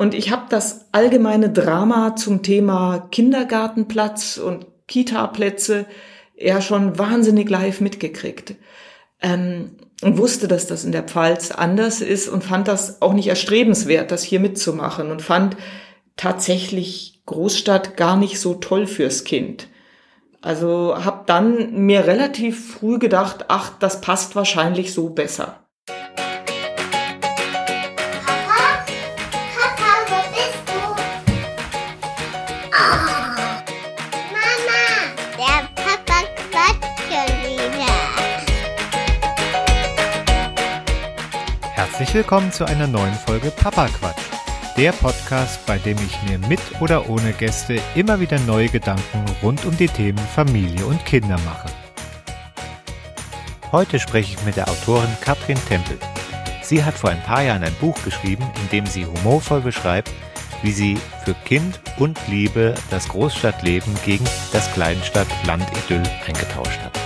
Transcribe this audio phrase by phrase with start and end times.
[0.00, 5.84] Und ich habe das allgemeine Drama zum Thema Kindergartenplatz und Kita-Plätze
[6.38, 8.54] ja schon wahnsinnig live mitgekriegt.
[9.20, 13.26] Ähm, und wusste, dass das in der Pfalz anders ist und fand das auch nicht
[13.26, 15.58] erstrebenswert, das hier mitzumachen und fand
[16.16, 19.68] tatsächlich Großstadt gar nicht so toll fürs Kind.
[20.40, 25.59] Also habe dann mir relativ früh gedacht, ach, das passt wahrscheinlich so besser.
[42.10, 44.18] Herzlich willkommen zu einer neuen Folge Papa Quatsch.
[44.76, 49.64] Der Podcast, bei dem ich mir mit oder ohne Gäste immer wieder neue Gedanken rund
[49.64, 51.68] um die Themen Familie und Kinder mache.
[53.70, 56.00] Heute spreche ich mit der Autorin Katrin Tempel.
[56.64, 60.10] Sie hat vor ein paar Jahren ein Buch geschrieben, in dem sie humorvoll beschreibt,
[60.62, 66.99] wie sie für Kind und Liebe das Großstadtleben gegen das Kleinstadt-Land-Idyll eingetauscht hat.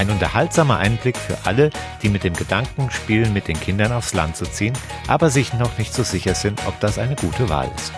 [0.00, 1.68] Ein unterhaltsamer Einblick für alle,
[2.02, 4.72] die mit dem Gedanken spielen, mit den Kindern aufs Land zu ziehen,
[5.06, 7.92] aber sich noch nicht so sicher sind, ob das eine gute Wahl ist.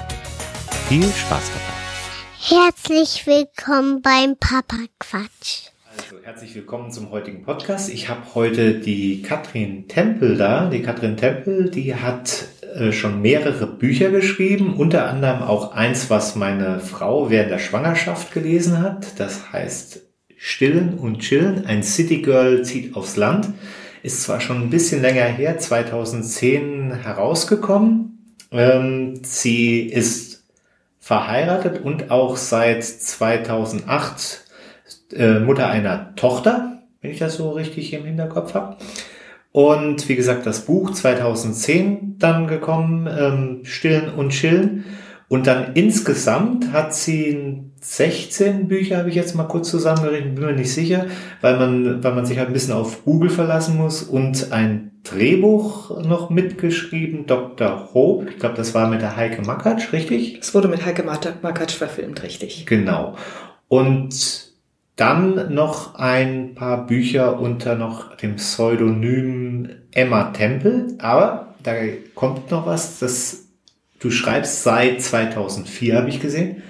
[0.88, 2.64] Viel Spaß dabei.
[2.64, 5.68] Herzlich willkommen beim Papa Quatsch.
[5.96, 7.88] Also herzlich willkommen zum heutigen Podcast.
[7.88, 10.68] Ich habe heute die Katrin Tempel da.
[10.68, 16.34] Die Katrin Tempel, die hat äh, schon mehrere Bücher geschrieben, unter anderem auch eins, was
[16.34, 19.20] meine Frau während der Schwangerschaft gelesen hat.
[19.20, 20.11] Das heißt
[20.44, 21.66] Stillen und Chillen.
[21.66, 23.50] Ein City Girl zieht aufs Land.
[24.02, 28.34] Ist zwar schon ein bisschen länger her, 2010 herausgekommen.
[28.50, 30.42] Ähm, sie ist
[30.98, 34.44] verheiratet und auch seit 2008
[35.12, 38.78] äh, Mutter einer Tochter, wenn ich das so richtig im Hinterkopf habe.
[39.52, 44.86] Und wie gesagt, das Buch 2010 dann gekommen, ähm, Stillen und Chillen.
[45.32, 50.52] Und dann insgesamt hat sie 16 Bücher, habe ich jetzt mal kurz zusammengerechnet, bin mir
[50.52, 51.06] nicht sicher,
[51.40, 56.02] weil man, weil man sich halt ein bisschen auf Google verlassen muss und ein Drehbuch
[56.04, 57.94] noch mitgeschrieben, Dr.
[57.94, 58.28] Hope.
[58.28, 60.38] Ich glaube, das war mit der Heike Makatsch, richtig?
[60.38, 62.66] Es wurde mit Heike Makatsch verfilmt, richtig.
[62.66, 63.16] Genau.
[63.68, 64.52] Und
[64.96, 70.88] dann noch ein paar Bücher unter noch dem Pseudonym Emma Tempel.
[70.98, 71.72] Aber da
[72.14, 73.41] kommt noch was, das
[74.02, 76.64] Du schreibst seit 2004, habe ich gesehen.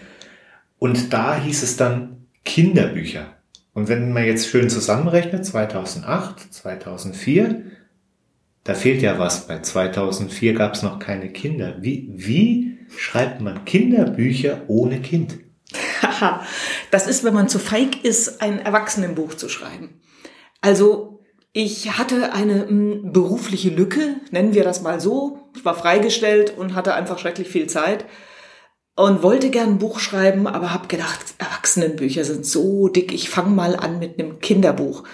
[0.79, 3.39] Und da hieß es dann Kinderbücher.
[3.73, 7.63] Und wenn man jetzt schön zusammenrechnet, 2008, 2004,
[8.65, 9.47] da fehlt ja was.
[9.47, 11.77] Bei 2004 gab es noch keine Kinder.
[11.81, 15.39] Wie, wie schreibt man Kinderbücher ohne Kind?
[16.91, 20.03] das ist, wenn man zu feig ist, ein Erwachsenenbuch zu schreiben.
[20.61, 21.12] Also
[21.53, 25.51] ich hatte eine m, berufliche Lücke, nennen wir das mal so.
[25.55, 28.07] Ich war freigestellt und hatte einfach schrecklich viel Zeit
[28.97, 33.51] und wollte gern ein Buch schreiben, aber habe gedacht, Erwachsenenbücher sind so dick, ich fange
[33.51, 35.05] mal an mit einem Kinderbuch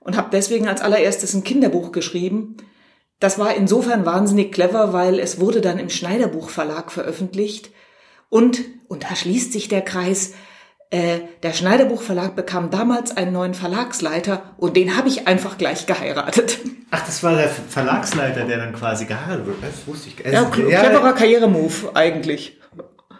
[0.00, 2.56] und habe deswegen als allererstes ein Kinderbuch geschrieben.
[3.20, 7.70] Das war insofern wahnsinnig clever, weil es wurde dann im Schneiderbuch Verlag veröffentlicht
[8.28, 10.34] und, und da schließt sich der Kreis,
[10.94, 16.60] äh, der Schneiderbuchverlag bekam damals einen neuen Verlagsleiter und den habe ich einfach gleich geheiratet.
[16.92, 19.56] Ach, das war der Verlagsleiter, der dann quasi geheiratet wurde.
[19.62, 20.32] Das wusste ich.
[20.32, 22.60] Ja, cleverer ja, Karrieremove eigentlich.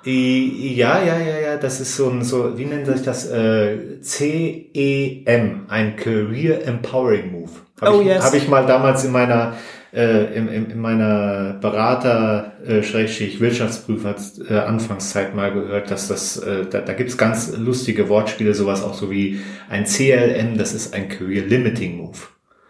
[0.04, 3.26] Ja, ja, ja, ja, das ist so ein, so, wie nennt sich das?
[3.26, 7.50] Äh, CEM, ein Career Empowering Move.
[7.80, 8.22] Habe oh, ich, yes.
[8.22, 9.54] hab ich mal damals in meiner
[9.94, 14.16] äh, in, in meiner Berater äh, Wirtschaftsprüfer
[14.48, 18.94] äh, Anfangszeit mal gehört, dass das äh, da, da gibt's ganz lustige Wortspiele, sowas auch
[18.94, 22.18] so wie ein CLM, das ist ein Career Limiting Move.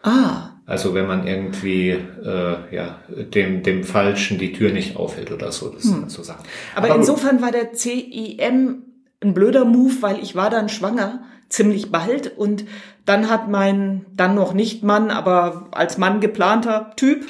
[0.02, 0.50] Ah.
[0.66, 5.70] Also wenn man irgendwie äh, ja dem dem Falschen die Tür nicht aufhält oder so,
[5.70, 6.08] das hm.
[6.08, 6.44] so Sachen.
[6.74, 8.82] Aber, Aber insofern war der CIM
[9.22, 11.22] ein blöder Move, weil ich war dann schwanger
[11.54, 12.64] ziemlich bald und
[13.06, 17.24] dann hat mein dann noch nicht Mann, aber als Mann geplanter Typ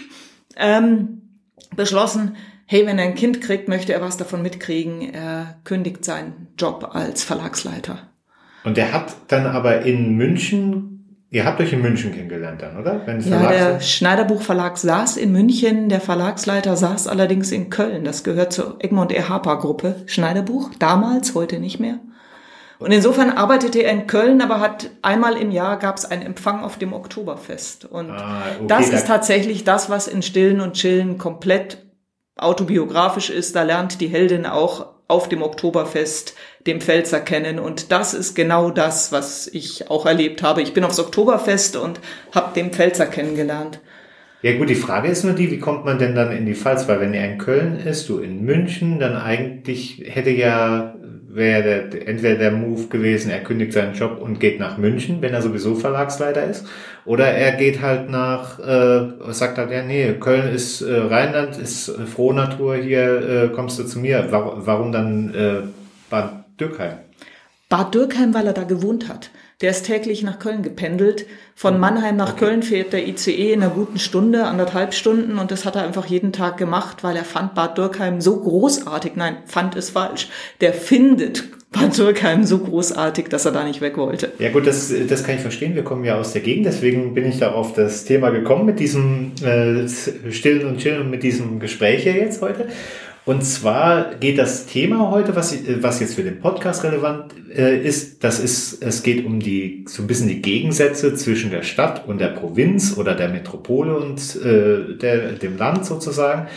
[0.57, 1.39] ähm,
[1.77, 2.37] beschlossen,
[2.67, 5.13] hey, wenn er ein Kind kriegt, möchte er was davon mitkriegen.
[5.13, 7.99] Er kündigt seinen Job als Verlagsleiter.
[8.65, 10.91] Und er hat dann aber in München
[11.31, 13.01] Ihr habt euch in München kennengelernt dann, oder?
[13.19, 18.05] ja, der Schneiderbuchverlag saß in München, der Verlagsleiter saß allerdings in Köln.
[18.05, 19.21] Das gehört zur Egmont E.
[19.21, 19.97] Harper Gruppe.
[20.07, 21.99] Schneiderbuch, damals, heute nicht mehr.
[22.79, 26.63] Und insofern arbeitete er in Köln, aber hat einmal im Jahr gab es einen Empfang
[26.63, 27.85] auf dem Oktoberfest.
[27.85, 31.79] Und ah, okay, das ist tatsächlich das, was in Stillen und Chillen komplett
[32.37, 33.55] autobiografisch ist.
[33.55, 36.35] Da lernt die Heldin auch auf dem Oktoberfest
[36.67, 37.59] dem Pfälzer kennen.
[37.59, 40.63] Und das ist genau das, was ich auch erlebt habe.
[40.63, 42.01] Ich bin aufs Oktoberfest und
[42.35, 43.81] habe den Pfälzer kennengelernt.
[44.43, 46.87] Ja gut, die Frage ist nur die, wie kommt man denn dann in die Pfalz?
[46.87, 50.97] Weil wenn er in Köln ist, du in München, dann eigentlich hätte ja,
[51.35, 55.35] wäre der, entweder der Move gewesen, er kündigt seinen Job und geht nach München, wenn
[55.35, 56.67] er sowieso Verlagsleiter ist,
[57.05, 61.89] oder er geht halt nach, äh, sagt halt, ja nee, Köln ist äh, Rheinland, ist
[61.89, 64.29] äh, frohe Natur, hier äh, kommst du zu mir.
[64.31, 65.63] Warum, warum dann äh,
[66.09, 66.99] Bad Dürkheim?
[67.69, 69.31] Bad Dürkheim, weil er da gewohnt hat.
[69.65, 71.25] Der ist täglich nach Köln gependelt.
[71.55, 72.45] Von Mannheim nach okay.
[72.45, 75.39] Köln fährt der ICE in einer guten Stunde, anderthalb Stunden.
[75.39, 79.13] Und das hat er einfach jeden Tag gemacht, weil er fand Bad Dürkheim so großartig.
[79.15, 80.29] Nein, fand ist falsch.
[80.61, 84.33] Der findet Bad Dürkheim so großartig, dass er da nicht weg wollte.
[84.39, 85.75] Ja gut, das, das kann ich verstehen.
[85.75, 88.79] Wir kommen ja aus der Gegend, deswegen bin ich da auf das Thema gekommen mit
[88.81, 89.89] diesem äh,
[90.31, 92.69] Stillen und Chillen und mit diesem Gespräch hier jetzt heute.
[93.27, 98.23] Und zwar geht das Thema heute, was, was jetzt für den Podcast relevant äh, ist,
[98.23, 102.21] das ist, es geht um die, so ein bisschen die Gegensätze zwischen der Stadt und
[102.21, 106.49] der Provinz oder der Metropole und äh, der, dem Land sozusagen.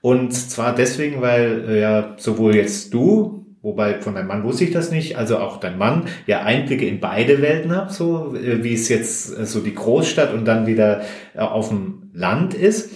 [0.00, 4.72] Und zwar deswegen, weil äh, ja sowohl jetzt du, wobei von deinem Mann wusste ich
[4.72, 8.74] das nicht, also auch dein Mann ja Einblicke in beide Welten hat, so äh, wie
[8.74, 11.02] es jetzt äh, so die Großstadt und dann wieder
[11.34, 12.90] äh, auf dem Land ist.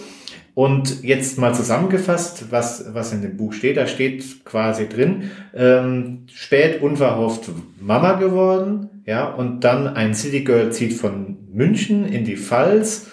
[0.53, 3.77] Und jetzt mal zusammengefasst, was, was in dem Buch steht.
[3.77, 7.49] Da steht quasi drin, ähm, spät unverhofft
[7.79, 13.07] Mama geworden, ja, und dann ein City Girl zieht von München in die Pfalz.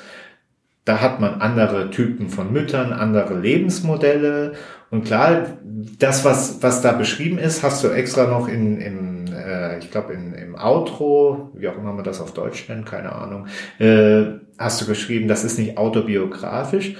[0.84, 4.54] Da hat man andere Typen von Müttern, andere Lebensmodelle.
[4.90, 5.58] Und klar,
[5.98, 9.18] das, was, was da beschrieben ist, hast du extra noch in, in
[9.48, 13.46] äh, ich glaube, im Outro, wie auch immer man das auf Deutsch nennt, keine Ahnung,
[13.78, 14.24] äh,
[14.58, 16.96] hast du geschrieben, das ist nicht autobiografisch.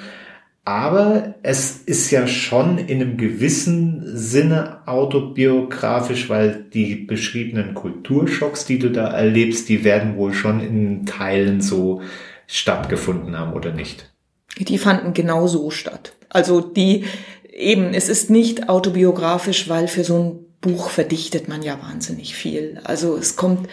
[0.68, 8.78] Aber es ist ja schon in einem gewissen Sinne autobiografisch, weil die beschriebenen Kulturschocks, die
[8.78, 12.02] du da erlebst, die werden wohl schon in Teilen so
[12.46, 14.12] stattgefunden haben oder nicht?
[14.58, 16.12] Die fanden genau so statt.
[16.28, 17.06] Also die
[17.50, 22.78] eben, es ist nicht autobiografisch, weil für so ein Buch verdichtet man ja wahnsinnig viel.
[22.84, 23.70] Also es kommt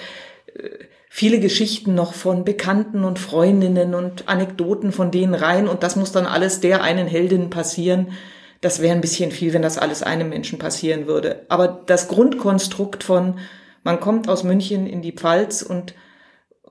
[0.56, 0.70] äh,
[1.18, 6.12] viele Geschichten noch von Bekannten und Freundinnen und Anekdoten von denen rein und das muss
[6.12, 8.12] dann alles der einen Heldin passieren.
[8.60, 11.46] Das wäre ein bisschen viel, wenn das alles einem Menschen passieren würde.
[11.48, 13.40] Aber das Grundkonstrukt von,
[13.86, 15.96] man kommt aus München in die Pfalz und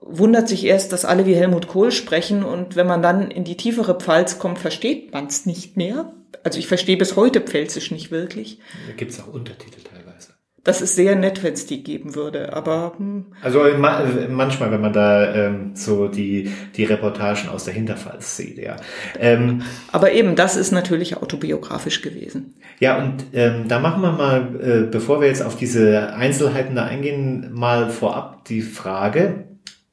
[0.03, 3.57] wundert sich erst, dass alle wie Helmut Kohl sprechen und wenn man dann in die
[3.57, 6.13] tiefere Pfalz kommt, versteht man es nicht mehr.
[6.43, 8.59] Also ich verstehe bis heute Pfälzisch nicht wirklich.
[8.89, 9.81] Da gibt es auch Untertitel
[10.65, 12.95] das ist sehr nett, wenn es die geben würde, aber...
[12.97, 13.27] Hm.
[13.43, 13.61] Also
[14.31, 18.77] manchmal, wenn man da ähm, so die, die Reportagen aus der Hinterpfalz sieht, ja.
[19.21, 19.63] Ähm,
[19.93, 22.55] aber eben, das ist natürlich autobiografisch gewesen.
[22.81, 26.87] Ja, und ähm, da machen wir mal, äh, bevor wir jetzt auf diese Einzelheiten da
[26.87, 29.45] eingehen, mal vorab die Frage,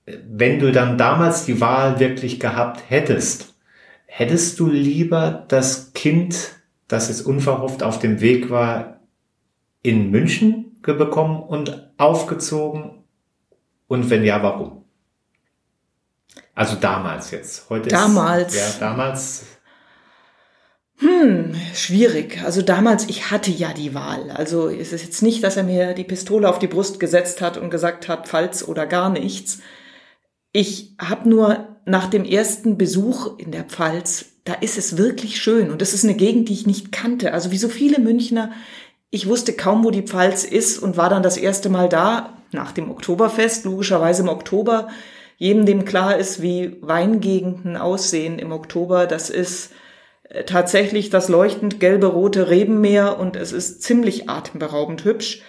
[0.06, 3.56] wenn du dann damals die Wahl wirklich gehabt hättest,
[4.06, 6.54] hättest du lieber das Kind,
[6.88, 9.01] das jetzt unverhofft auf dem Weg war,
[9.82, 13.04] in München bekommen und aufgezogen?
[13.88, 14.86] Und wenn ja, warum?
[16.54, 17.70] Also damals jetzt.
[17.70, 18.54] Heute damals.
[18.54, 19.46] Ist, ja, damals.
[20.98, 22.42] Hm, schwierig.
[22.44, 24.30] Also damals, ich hatte ja die Wahl.
[24.32, 27.58] Also es ist jetzt nicht, dass er mir die Pistole auf die Brust gesetzt hat
[27.58, 29.60] und gesagt hat, falls oder gar nichts.
[30.52, 35.72] Ich habe nur nach dem ersten Besuch in der Pfalz, da ist es wirklich schön
[35.72, 37.34] und das ist eine Gegend, die ich nicht kannte.
[37.34, 38.52] Also wie so viele Münchner
[39.12, 42.72] ich wusste kaum, wo die Pfalz ist und war dann das erste Mal da, nach
[42.72, 44.88] dem Oktoberfest, logischerweise im Oktober.
[45.38, 49.74] Jedem, dem klar ist, wie Weingegenden aussehen im Oktober, das ist
[50.30, 55.42] äh, tatsächlich das leuchtend gelbe rote Rebenmeer und es ist ziemlich atemberaubend hübsch.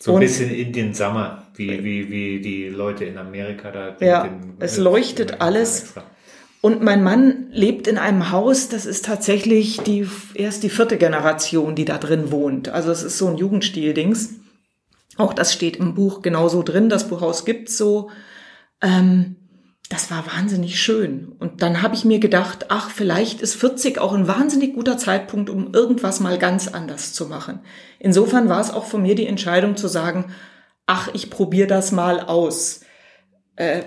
[0.00, 3.96] So ein bisschen Indian Summer, wie, wie, wie die Leute in Amerika da.
[4.00, 5.82] Ja, den, es leuchtet alles.
[5.82, 6.04] Extra.
[6.60, 11.76] Und mein Mann lebt in einem Haus, das ist tatsächlich die, erst die vierte Generation,
[11.76, 12.68] die da drin wohnt.
[12.68, 14.34] Also es ist so ein Jugendstil-Dings.
[15.16, 16.88] Auch das steht im Buch genauso drin.
[16.88, 18.10] Das Buchhaus gibt's so.
[18.80, 19.36] Ähm,
[19.88, 21.32] das war wahnsinnig schön.
[21.38, 25.48] Und dann habe ich mir gedacht, ach, vielleicht ist 40 auch ein wahnsinnig guter Zeitpunkt,
[25.48, 27.60] um irgendwas mal ganz anders zu machen.
[27.98, 30.32] Insofern war es auch von mir die Entscheidung zu sagen,
[30.86, 32.80] ach, ich probiere das mal aus.
[33.56, 33.84] Äh,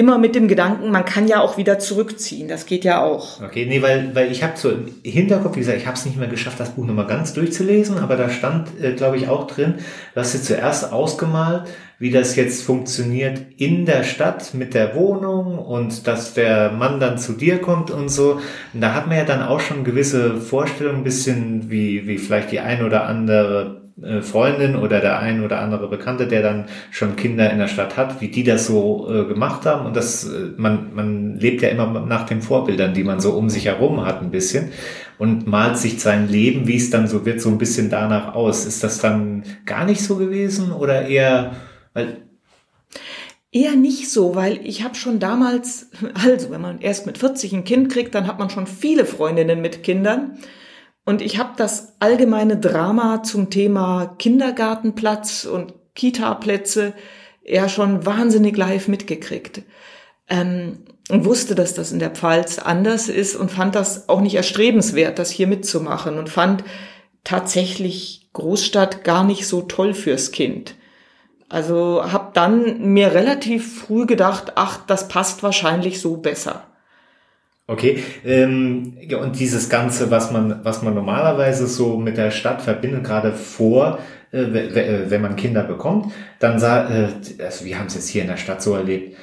[0.00, 2.48] immer mit dem Gedanken, man kann ja auch wieder zurückziehen.
[2.48, 3.42] Das geht ja auch.
[3.42, 6.16] Okay, nee, weil, weil ich habe so im Hinterkopf, wie gesagt, ich habe es nicht
[6.16, 9.74] mehr geschafft, das Buch nochmal ganz durchzulesen, aber da stand, äh, glaube ich, auch drin,
[10.14, 11.64] du hast jetzt zuerst ausgemalt,
[11.98, 17.18] wie das jetzt funktioniert in der Stadt mit der Wohnung und dass der Mann dann
[17.18, 18.40] zu dir kommt und so.
[18.72, 22.52] Und da hat man ja dann auch schon gewisse Vorstellungen, ein bisschen wie, wie vielleicht
[22.52, 23.79] die ein oder andere
[24.22, 28.20] Freundin oder der ein oder andere Bekannte, der dann schon Kinder in der Stadt hat,
[28.20, 29.86] wie die das so äh, gemacht haben.
[29.86, 33.50] Und das, äh, man, man lebt ja immer nach den Vorbildern, die man so um
[33.50, 34.72] sich herum hat, ein bisschen.
[35.18, 38.64] Und malt sich sein Leben, wie es dann so wird, so ein bisschen danach aus.
[38.64, 41.56] Ist das dann gar nicht so gewesen oder eher,
[41.92, 42.22] weil
[43.52, 47.64] Eher nicht so, weil ich habe schon damals, also wenn man erst mit 40 ein
[47.64, 50.38] Kind kriegt, dann hat man schon viele Freundinnen mit Kindern.
[51.04, 56.94] Und ich habe das allgemeine Drama zum Thema Kindergartenplatz und Kita-Plätze
[57.42, 59.62] eher schon wahnsinnig live mitgekriegt.
[60.28, 64.36] Ähm, und wusste, dass das in der Pfalz anders ist und fand das auch nicht
[64.36, 66.62] erstrebenswert, das hier mitzumachen und fand
[67.24, 70.76] tatsächlich Großstadt gar nicht so toll fürs Kind.
[71.48, 76.69] Also habe dann mir relativ früh gedacht, ach, das passt wahrscheinlich so besser.
[77.70, 82.62] Okay, ähm, ja, und dieses Ganze, was man, was man normalerweise so mit der Stadt
[82.62, 84.00] verbindet, gerade vor,
[84.32, 88.22] äh, äh wenn man Kinder bekommt, dann sah, äh, also wir haben es jetzt hier
[88.22, 89.16] in der Stadt so erlebt,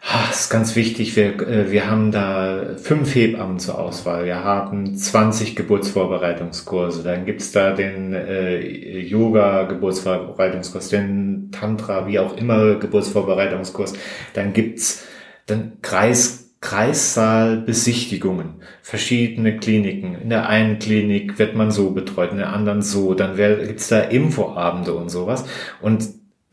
[0.00, 1.16] Ach, ist ganz wichtig.
[1.16, 4.26] Wir, äh, wir haben da fünf Hebammen zur Auswahl.
[4.26, 7.02] Wir haben 20 Geburtsvorbereitungskurse.
[7.02, 8.60] Dann gibt's da den äh,
[9.00, 13.94] Yoga-Geburtsvorbereitungskurs, den Tantra, wie auch immer, Geburtsvorbereitungskurs.
[14.34, 15.04] Dann gibt's
[15.46, 20.16] dann Kreis Kreissaalbesichtigungen, verschiedene Kliniken.
[20.20, 23.14] In der einen Klinik wird man so betreut, in der anderen so.
[23.14, 25.44] Dann gibt's da Infoabende und sowas.
[25.80, 26.08] Und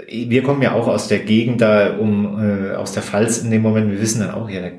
[0.08, 3.62] wir kommen ja auch aus der Gegend da um äh, aus der Pfalz in dem
[3.62, 4.70] Moment, wir wissen dann auch, ja, da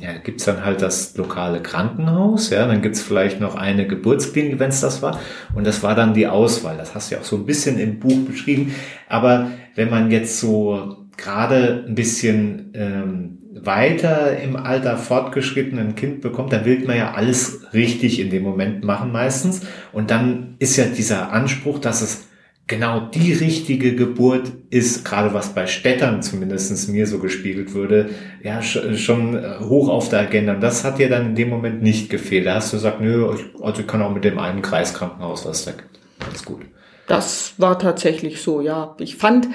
[0.00, 4.70] ja, gibt's dann halt das lokale Krankenhaus, ja, dann gibt's vielleicht noch eine Geburtsklinik, wenn
[4.70, 5.20] es das war.
[5.54, 6.76] Und das war dann die Auswahl.
[6.76, 8.74] Das hast du ja auch so ein bisschen im Buch beschrieben.
[9.08, 16.20] Aber wenn man jetzt so gerade ein bisschen ähm, weiter im Alter fortgeschritten ein Kind
[16.20, 19.62] bekommt, dann will man ja alles richtig in dem Moment machen meistens.
[19.92, 22.26] Und dann ist ja dieser Anspruch, dass es
[22.66, 28.10] genau die richtige Geburt ist, gerade was bei Städtern zumindestens mir so gespiegelt würde,
[28.42, 30.54] ja, schon hoch auf der Agenda.
[30.54, 32.46] Und das hat dir dann in dem Moment nicht gefehlt.
[32.46, 33.28] Da hast du gesagt, nö,
[33.60, 35.72] also ich kann auch mit dem einen Kreiskrankenhaus was da
[36.20, 36.62] Ganz gut.
[37.06, 38.96] Das war tatsächlich so, ja.
[38.98, 39.48] Ich fand,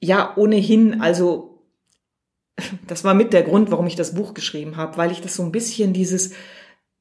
[0.00, 1.62] ja, ohnehin, also,
[2.86, 5.42] das war mit der Grund, warum ich das Buch geschrieben habe, weil ich das so
[5.42, 6.32] ein bisschen dieses,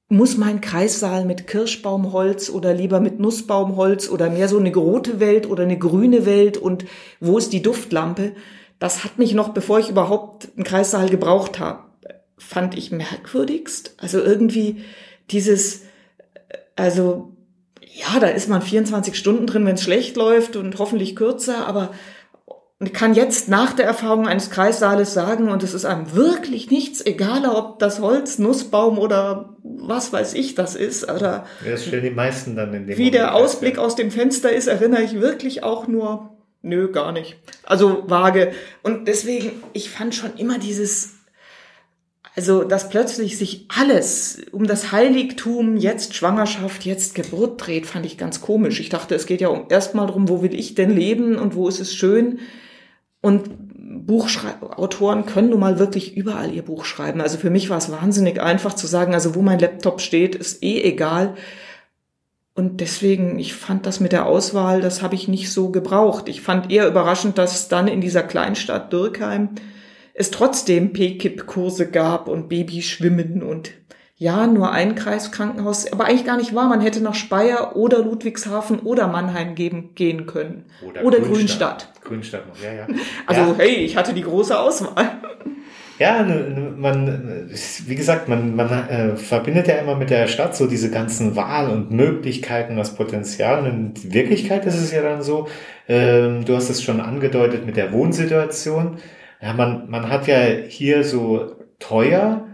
[0.09, 5.47] muss mein Kreissaal mit Kirschbaumholz oder lieber mit Nussbaumholz oder mehr so eine rote Welt
[5.47, 6.85] oder eine grüne Welt und
[7.19, 8.33] wo ist die Duftlampe?
[8.79, 11.83] Das hat mich noch, bevor ich überhaupt einen Kreissaal gebraucht habe,
[12.37, 13.95] fand ich merkwürdigst.
[13.97, 14.83] Also irgendwie
[15.29, 15.83] dieses,
[16.75, 17.35] also
[17.93, 21.91] ja, da ist man 24 Stunden drin, wenn es schlecht läuft und hoffentlich kürzer, aber
[22.79, 26.71] und ich kann jetzt nach der Erfahrung eines Kreissaales sagen, und es ist einem wirklich
[26.71, 31.03] nichts egal, ob das Holz, Nussbaum oder was weiß ich das ist.
[31.11, 34.53] Oder das stellen die meisten dann in dem Wie Moment der Ausblick aus dem Fenster
[34.53, 37.35] ist, erinnere ich wirklich auch nur, nö, gar nicht.
[37.63, 38.53] Also vage.
[38.81, 41.15] Und deswegen, ich fand schon immer dieses,
[42.37, 48.17] also, dass plötzlich sich alles um das Heiligtum, jetzt Schwangerschaft, jetzt Geburt dreht, fand ich
[48.17, 48.79] ganz komisch.
[48.79, 51.67] Ich dachte, es geht ja um erstmal darum, wo will ich denn leben und wo
[51.67, 52.39] ist es schön
[53.21, 53.49] und
[54.05, 57.21] Buchautoren können nun mal wirklich überall ihr Buch schreiben.
[57.21, 60.63] Also für mich war es wahnsinnig einfach zu sagen, also wo mein Laptop steht, ist
[60.63, 61.35] eh egal.
[62.53, 66.29] Und deswegen, ich fand das mit der Auswahl, das habe ich nicht so gebraucht.
[66.29, 69.49] Ich fand eher überraschend, dass es dann in dieser Kleinstadt Dürkheim
[70.13, 73.71] es trotzdem P-Kip-Kurse gab und Babyschwimmen und
[74.21, 76.67] ja, nur ein Kreiskrankenhaus, aber eigentlich gar nicht wahr.
[76.67, 80.65] Man hätte nach Speyer oder Ludwigshafen oder Mannheim geben, gehen können.
[80.85, 81.87] Oder, oder Grünstadt.
[82.03, 82.45] Grünstadt.
[82.45, 82.87] noch, ja, ja.
[83.25, 83.55] Also, ja.
[83.57, 85.09] hey, ich hatte die große Auswahl.
[85.99, 87.49] Ja, ne, ne, man,
[87.85, 91.69] wie gesagt, man, man äh, verbindet ja immer mit der Stadt so diese ganzen Wahl
[91.69, 93.63] und Möglichkeiten, das Potenzial.
[93.63, 95.47] Und in Wirklichkeit ist es ja dann so,
[95.87, 98.97] ähm, du hast es schon angedeutet mit der Wohnsituation.
[99.41, 102.48] Ja, man, man hat ja hier so teuer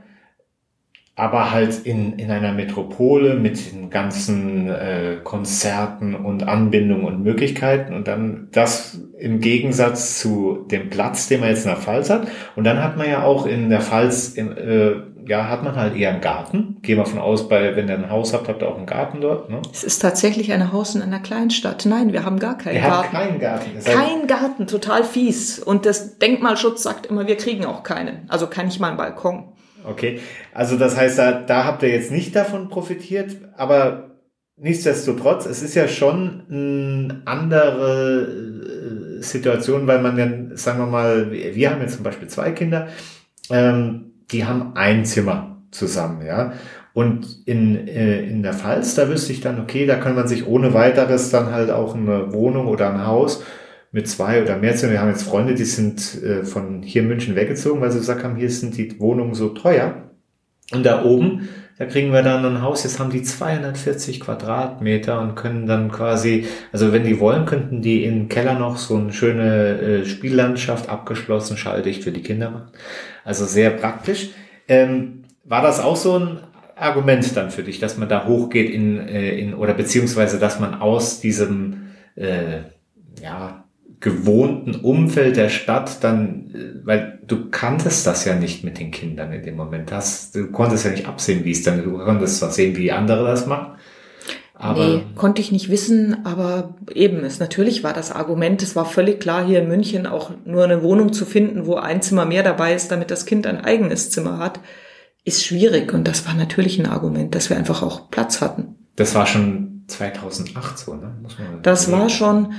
[1.17, 7.93] aber halt in, in einer Metropole mit den ganzen äh, Konzerten und Anbindungen und Möglichkeiten
[7.93, 12.27] und dann das im Gegensatz zu dem Platz, den man jetzt in der Pfalz hat.
[12.57, 14.95] Und dann hat man ja auch in der Pfalz, in, äh,
[15.25, 16.79] ja, hat man halt eher einen Garten.
[16.81, 19.21] Gehen wir von aus, bei, wenn ihr ein Haus habt, habt ihr auch einen Garten
[19.21, 19.49] dort.
[19.49, 19.61] Ne?
[19.71, 21.85] Es ist tatsächlich ein Haus in einer Kleinstadt.
[21.85, 23.03] Nein, wir haben gar keinen ihr Garten.
[23.03, 23.69] Habt keinen Garten.
[23.85, 25.59] Kein Garten, total fies.
[25.59, 28.25] Und das Denkmalschutz sagt immer, wir kriegen auch keinen.
[28.27, 29.54] Also kann ich mal einen Balkon.
[29.87, 30.19] Okay,
[30.53, 34.11] also das heißt, da, da habt ihr jetzt nicht davon profitiert, aber
[34.57, 41.31] nichtsdestotrotz, es ist ja schon eine andere äh, Situation, weil man ja, sagen wir mal,
[41.31, 42.87] wir haben jetzt zum Beispiel zwei Kinder,
[43.49, 46.53] ähm, die haben ein Zimmer zusammen, ja.
[46.93, 50.47] Und in, äh, in der Pfalz, da wüsste ich dann, okay, da kann man sich
[50.47, 53.43] ohne weiteres dann halt auch eine Wohnung oder ein Haus
[53.95, 54.91] mit zwei oder mehr Zimmern.
[54.91, 58.25] Wir haben jetzt Freunde, die sind äh, von hier in München weggezogen, weil sie gesagt
[58.25, 60.09] haben, hier sind die Wohnungen so teuer.
[60.73, 61.47] Und da oben,
[61.77, 66.45] da kriegen wir dann ein Haus, jetzt haben die 240 Quadratmeter und können dann quasi,
[66.73, 71.55] also wenn die wollen, könnten die im Keller noch so eine schöne äh, Spiellandschaft abgeschlossen,
[71.55, 72.71] schalldicht für die Kinder machen.
[73.23, 74.31] Also sehr praktisch.
[74.67, 76.39] Ähm, war das auch so ein
[76.75, 80.81] Argument dann für dich, dass man da hochgeht in, äh, in oder beziehungsweise dass man
[80.81, 82.63] aus diesem äh,
[83.21, 83.64] ja,
[83.99, 89.31] gewohnten Umfeld der Stadt dann, äh, weil du kanntest das ja nicht mit den Kindern
[89.31, 89.91] in dem Moment.
[89.91, 93.25] Das, du konntest ja nicht absehen, wie es dann, du konntest zwar sehen, wie andere
[93.25, 93.75] das machen.
[94.53, 98.85] Aber nee, konnte ich nicht wissen, aber eben, es natürlich war das Argument, es war
[98.85, 102.41] völlig klar, hier in München auch nur eine Wohnung zu finden, wo ein Zimmer mehr
[102.41, 104.61] dabei ist, damit das Kind ein eigenes Zimmer hat
[105.25, 105.93] ist schwierig.
[105.93, 108.75] Und das war natürlich ein Argument, dass wir einfach auch Platz hatten.
[108.95, 111.17] Das war schon 2008 so, ne?
[111.21, 112.53] Muss man das war schon,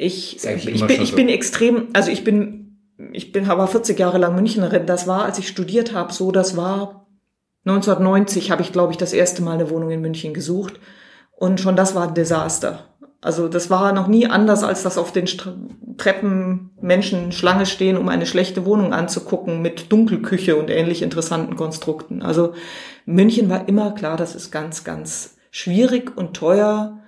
[0.00, 2.78] ich, ich, bin, ich bin extrem, also ich bin,
[3.12, 4.86] ich bin aber 40 Jahre lang Münchnerin.
[4.86, 7.08] Das war, als ich studiert habe, so, das war
[7.64, 10.78] 1990 habe ich, glaube ich, das erste Mal eine Wohnung in München gesucht.
[11.32, 12.84] Und schon das war ein Desaster.
[13.20, 15.48] Also das war noch nie anders, als dass auf den St
[15.96, 22.22] Treppen Menschen Schlange stehen, um eine schlechte Wohnung anzugucken mit Dunkelküche und ähnlich interessanten Konstrukten.
[22.22, 22.52] Also
[23.04, 27.00] München war immer klar, das ist ganz, ganz schwierig und teuer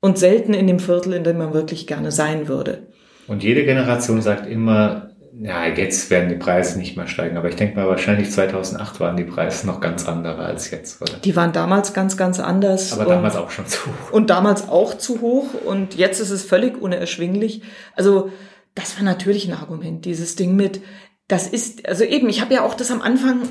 [0.00, 2.86] und selten in dem Viertel, in dem man wirklich gerne sein würde.
[3.26, 7.56] Und jede Generation sagt immer, ja, jetzt werden die Preise nicht mehr steigen, aber ich
[7.56, 11.14] denke mal, wahrscheinlich 2008 waren die Preise noch ganz andere als jetzt, oder?
[11.18, 12.92] Die waren damals ganz, ganz anders.
[12.92, 14.12] Aber damals auch schon zu hoch.
[14.12, 17.62] Und damals auch zu hoch und jetzt ist es völlig unerschwinglich.
[17.94, 18.30] Also,
[18.74, 20.80] das war natürlich ein Argument, dieses Ding mit,
[21.28, 23.42] das ist, also eben, ich habe ja auch das am Anfang,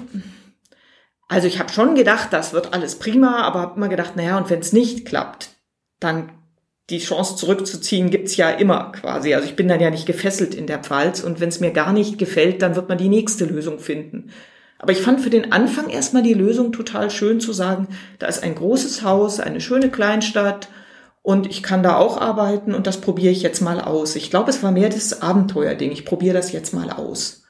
[1.28, 4.50] also ich habe schon gedacht, das wird alles prima, aber habe immer gedacht, naja, und
[4.50, 5.50] wenn es nicht klappt,
[6.00, 6.30] dann
[6.90, 9.34] die Chance zurückzuziehen gibt's ja immer quasi.
[9.34, 11.94] Also ich bin dann ja nicht gefesselt in der Pfalz und wenn es mir gar
[11.94, 14.30] nicht gefällt, dann wird man die nächste Lösung finden.
[14.78, 17.88] Aber ich fand für den Anfang erstmal die Lösung total schön zu sagen,
[18.20, 20.68] da ist ein großes Haus, eine schöne Kleinstadt
[21.24, 24.16] und ich kann da auch arbeiten und das probiere ich jetzt mal aus.
[24.16, 25.92] Ich glaube, es war mehr das Abenteuerding.
[25.92, 27.45] Ich probiere das jetzt mal aus.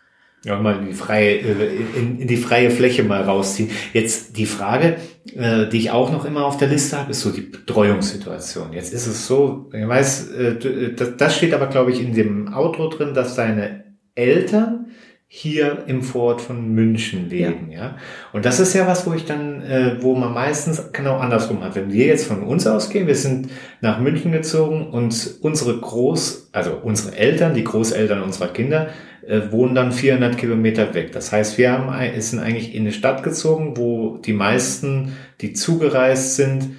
[0.45, 3.71] Ja, mal in die freie, äh, in, in die freie Fläche mal rausziehen.
[3.93, 4.97] Jetzt die Frage,
[5.35, 8.71] äh, die ich auch noch immer auf der Liste habe, ist so die Betreuungssituation.
[8.71, 12.89] Jetzt ist es so, ich weiß, äh, das steht aber, glaube ich, in dem Outro
[12.89, 14.85] drin, dass deine Eltern
[15.27, 17.77] hier im Vorort von München leben, ja.
[17.77, 17.97] ja.
[18.31, 21.75] Und das ist ja was, wo ich dann, äh, wo man meistens genau andersrum hat.
[21.75, 23.49] Wenn wir jetzt von uns ausgehen, wir sind
[23.81, 28.91] nach München gezogen und unsere Groß, also unsere Eltern, die Großeltern unserer Kinder,
[29.27, 31.11] äh, wohnen dann 400 Kilometer weg.
[31.11, 36.35] Das heißt, wir haben, sind eigentlich in eine Stadt gezogen, wo die meisten, die zugereist
[36.35, 36.69] sind,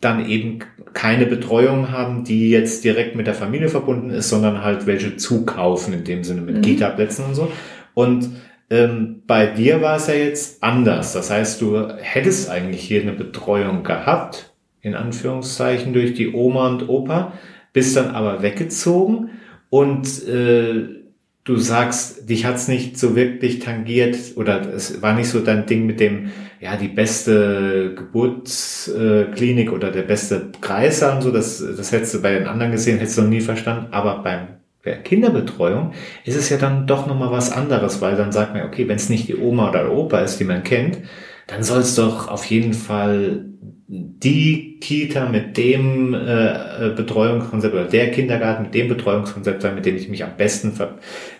[0.00, 0.60] dann eben
[0.92, 5.94] keine Betreuung haben, die jetzt direkt mit der Familie verbunden ist, sondern halt welche zukaufen,
[5.94, 6.62] in dem Sinne mit mhm.
[6.62, 7.50] Kita-Plätzen und so.
[7.94, 8.30] Und
[8.68, 11.12] ähm, bei dir war es ja jetzt anders.
[11.12, 16.88] Das heißt, du hättest eigentlich hier eine Betreuung gehabt, in Anführungszeichen, durch die Oma und
[16.88, 17.32] Opa,
[17.72, 19.30] bist dann aber weggezogen
[19.70, 21.05] und äh,
[21.46, 25.86] du sagst, dich hat's nicht so wirklich tangiert oder es war nicht so dein Ding
[25.86, 32.14] mit dem, ja, die beste Geburtsklinik oder der beste Kreiser und so, das, das hättest
[32.14, 34.48] du bei den anderen gesehen, hättest du noch nie verstanden, aber beim
[34.84, 35.92] der Kinderbetreuung
[36.24, 39.08] ist es ja dann doch nochmal was anderes, weil dann sagt man, okay, wenn es
[39.08, 40.98] nicht die Oma oder der Opa ist, die man kennt,
[41.46, 43.46] dann soll es doch auf jeden Fall
[43.88, 49.96] die Kita mit dem äh, Betreuungskonzept oder der Kindergarten mit dem Betreuungskonzept sein, mit dem
[49.96, 50.72] ich mich am besten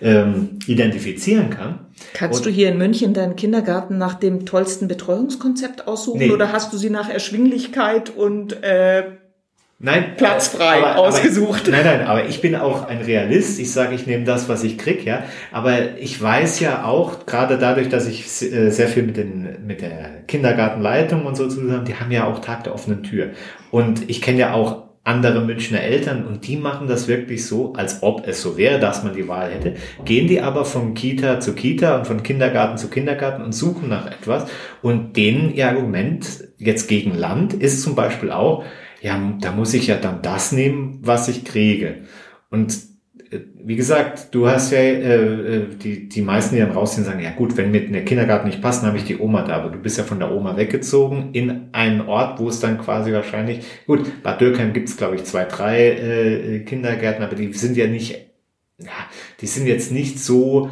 [0.01, 1.87] ähm, identifizieren kann.
[2.13, 6.31] Kannst Und, du hier in München deinen Kindergarten nach dem tollsten Betreuungskonzept aussuchen nee.
[6.31, 9.05] oder hast du sie nach Erschwinglichkeit und äh,
[9.79, 11.69] Nein, platzfrei aber, ausgesucht.
[11.69, 13.61] Aber, nein, nein, aber ich bin auch ein Realist.
[13.61, 15.25] Ich sage, ich nehme das, was ich krieg, ja.
[15.53, 19.83] Aber ich weiß ja auch, gerade dadurch, dass ich äh, sehr viel mit den mit
[19.83, 23.33] der Kindergartenleitung und so zusammen, die haben ja auch Tag der offenen Tür.
[23.71, 28.03] Und ich kenne ja auch andere Münchner Eltern und die machen das wirklich so, als
[28.03, 29.75] ob es so wäre, dass man die Wahl hätte.
[30.05, 34.07] Gehen die aber von Kita zu Kita und von Kindergarten zu Kindergarten und suchen nach
[34.07, 34.47] etwas.
[34.83, 38.65] Und denen ihr Argument jetzt gegen Land ist zum Beispiel auch,
[39.07, 41.99] ja, da muss ich ja dann das nehmen, was ich kriege.
[42.51, 42.77] Und
[43.31, 47.23] äh, wie gesagt, du hast ja äh, äh, die, die meisten, die dann rausziehen, sagen,
[47.23, 49.59] ja gut, wenn mir der Kindergarten nicht passt, dann habe ich die Oma da.
[49.59, 53.13] Aber du bist ja von der Oma weggezogen in einen Ort, wo es dann quasi
[53.13, 57.77] wahrscheinlich, gut, Bad Dürkheim gibt es, glaube ich, zwei, drei äh, Kindergärten, aber die sind
[57.77, 58.11] ja nicht,
[58.79, 58.91] ja,
[59.41, 60.71] die sind jetzt nicht so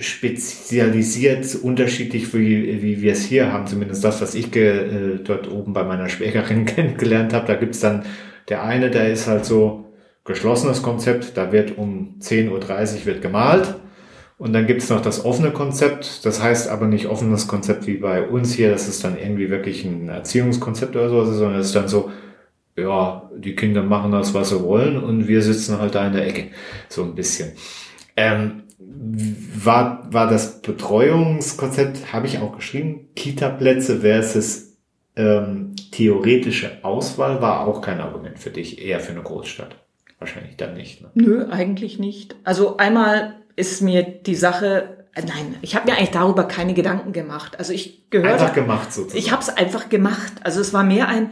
[0.00, 5.72] spezialisiert, unterschiedlich, wie, wie wir es hier haben, zumindest das, was ich äh, dort oben
[5.72, 7.46] bei meiner Schwägerin kennengelernt habe.
[7.46, 8.04] Da gibt's dann
[8.48, 9.92] der eine, der ist halt so
[10.24, 13.74] geschlossenes Konzept, da wird um 10.30 Uhr wird gemalt.
[14.36, 18.26] Und dann gibt's noch das offene Konzept, das heißt aber nicht offenes Konzept wie bei
[18.26, 21.86] uns hier, das ist dann irgendwie wirklich ein Erziehungskonzept oder so, sondern es ist dann
[21.86, 22.10] so,
[22.76, 26.26] ja, die Kinder machen das, was sie wollen und wir sitzen halt da in der
[26.26, 26.48] Ecke,
[26.88, 27.52] so ein bisschen.
[28.16, 28.61] Ähm,
[29.54, 34.76] war, war das Betreuungskonzept, habe ich auch geschrieben, Kita-Plätze versus
[35.16, 39.76] ähm, theoretische Auswahl war auch kein Argument für dich, eher für eine Großstadt.
[40.18, 41.02] Wahrscheinlich dann nicht.
[41.02, 41.10] Ne?
[41.14, 42.36] Nö, eigentlich nicht.
[42.44, 47.12] Also einmal ist mir die Sache, äh, nein, ich habe mir eigentlich darüber keine Gedanken
[47.12, 47.58] gemacht.
[47.58, 48.34] Also ich gehörte.
[48.34, 49.18] Einfach gemacht sozusagen.
[49.18, 50.32] Ich habe es einfach gemacht.
[50.42, 51.30] Also es war mehr ein,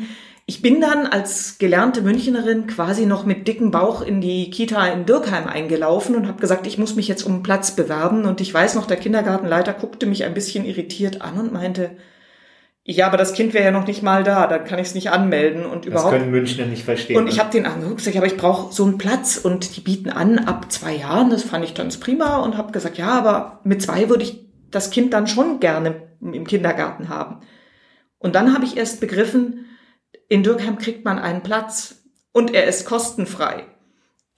[0.50, 5.06] ich bin dann als gelernte Münchnerin quasi noch mit dicken Bauch in die Kita in
[5.06, 8.24] Dirkheim eingelaufen und habe gesagt, ich muss mich jetzt um einen Platz bewerben.
[8.24, 11.92] Und ich weiß noch, der Kindergartenleiter guckte mich ein bisschen irritiert an und meinte,
[12.82, 15.12] ja, aber das Kind wäre ja noch nicht mal da, dann kann ich es nicht
[15.12, 16.14] anmelden und überhaupt.
[16.14, 17.16] Das können Münchner nicht verstehen.
[17.16, 17.42] Und ich ne?
[17.42, 20.72] habe den angeguckt, gesagt, aber ich brauche so einen Platz und die bieten an ab
[20.72, 21.30] zwei Jahren.
[21.30, 24.40] Das fand ich ganz prima und habe gesagt, ja, aber mit zwei würde ich
[24.72, 27.36] das Kind dann schon gerne im Kindergarten haben.
[28.18, 29.59] Und dann habe ich erst begriffen,
[30.30, 31.96] in Dürkheim kriegt man einen Platz
[32.32, 33.64] und er ist kostenfrei.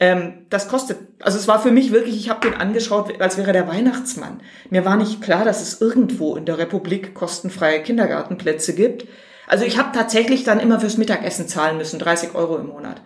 [0.01, 3.53] Ähm, das kostet, also es war für mich wirklich, ich habe den angeschaut, als wäre
[3.53, 4.41] der Weihnachtsmann.
[4.71, 9.07] Mir war nicht klar, dass es irgendwo in der Republik kostenfreie Kindergartenplätze gibt.
[9.47, 13.03] Also ich habe tatsächlich dann immer fürs Mittagessen zahlen müssen, 30 Euro im Monat.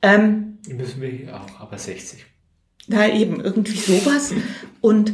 [0.00, 2.24] Ähm, Müssen wir hier auch, aber 60.
[2.88, 4.32] Na eben, irgendwie sowas.
[4.80, 5.12] Und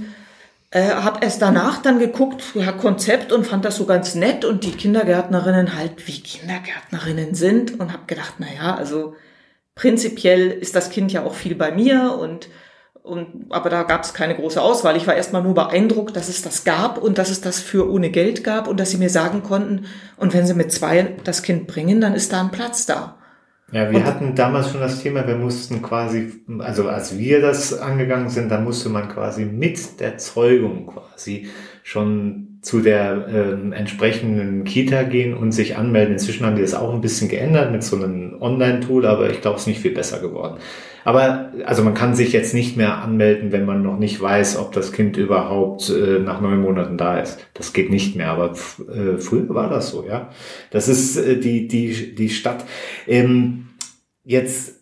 [0.70, 4.64] äh, habe erst danach dann geguckt, ja, Konzept und fand das so ganz nett und
[4.64, 9.14] die Kindergärtnerinnen halt wie Kindergärtnerinnen sind und habe gedacht, na ja, also
[9.74, 12.48] prinzipiell ist das Kind ja auch viel bei mir und
[13.08, 14.94] und, aber da gab es keine große Auswahl.
[14.94, 18.10] Ich war erstmal nur beeindruckt, dass es das gab und dass es das für ohne
[18.10, 19.86] Geld gab und dass sie mir sagen konnten,
[20.18, 23.17] und wenn sie mit zwei das Kind bringen, dann ist da ein Platz da.
[23.70, 27.78] Ja, wir und, hatten damals schon das Thema, wir mussten quasi, also als wir das
[27.78, 31.48] angegangen sind, da musste man quasi mit der Zeugung quasi
[31.82, 36.14] schon zu der ähm, entsprechenden Kita gehen und sich anmelden.
[36.14, 39.56] Inzwischen haben die das auch ein bisschen geändert mit so einem Online-Tool, aber ich glaube,
[39.56, 40.58] es ist nicht viel besser geworden.
[41.04, 44.72] Aber also man kann sich jetzt nicht mehr anmelden, wenn man noch nicht weiß, ob
[44.72, 47.38] das Kind überhaupt äh, nach neun Monaten da ist.
[47.54, 50.30] Das geht nicht mehr, aber äh, früher war das so, ja.
[50.70, 52.64] Das ist äh, die, die, die Stadt.
[53.06, 53.68] Ähm,
[54.24, 54.77] jetzt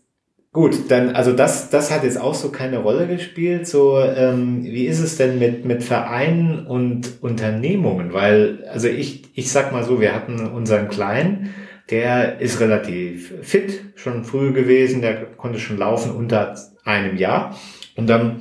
[0.56, 3.66] Gut, dann, also das, das hat jetzt auch so keine Rolle gespielt.
[3.66, 8.14] So, ähm, wie ist es denn mit, mit Vereinen und Unternehmungen?
[8.14, 11.54] Weil, also ich, ich sag mal so, wir hatten unseren Kleinen,
[11.90, 16.54] der ist relativ fit, schon früh gewesen, der konnte schon laufen unter
[16.86, 17.54] einem Jahr.
[17.94, 18.40] Und dann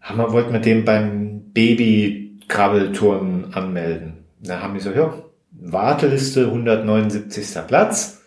[0.00, 4.24] haben wir, wollten wir den beim Baby-Krabbelturnen anmelden.
[4.40, 5.12] Da haben die so, ja,
[5.50, 7.66] Warteliste 179.
[7.66, 8.21] Platz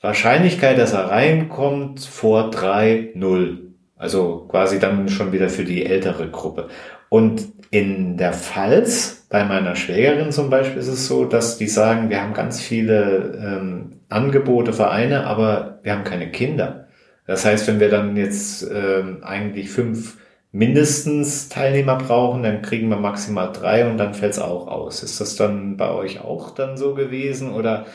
[0.00, 3.58] Wahrscheinlichkeit, dass er reinkommt vor 3-0.
[3.96, 6.68] Also quasi dann schon wieder für die ältere Gruppe.
[7.10, 12.08] Und in der Pfalz, bei meiner Schwägerin zum Beispiel, ist es so, dass die sagen,
[12.08, 16.88] wir haben ganz viele ähm, Angebote, Vereine, aber wir haben keine Kinder.
[17.26, 20.16] Das heißt, wenn wir dann jetzt ähm, eigentlich fünf
[20.50, 25.02] mindestens Teilnehmer brauchen, dann kriegen wir maximal drei und dann fällt es auch aus.
[25.02, 27.86] Ist das dann bei euch auch dann so gewesen oder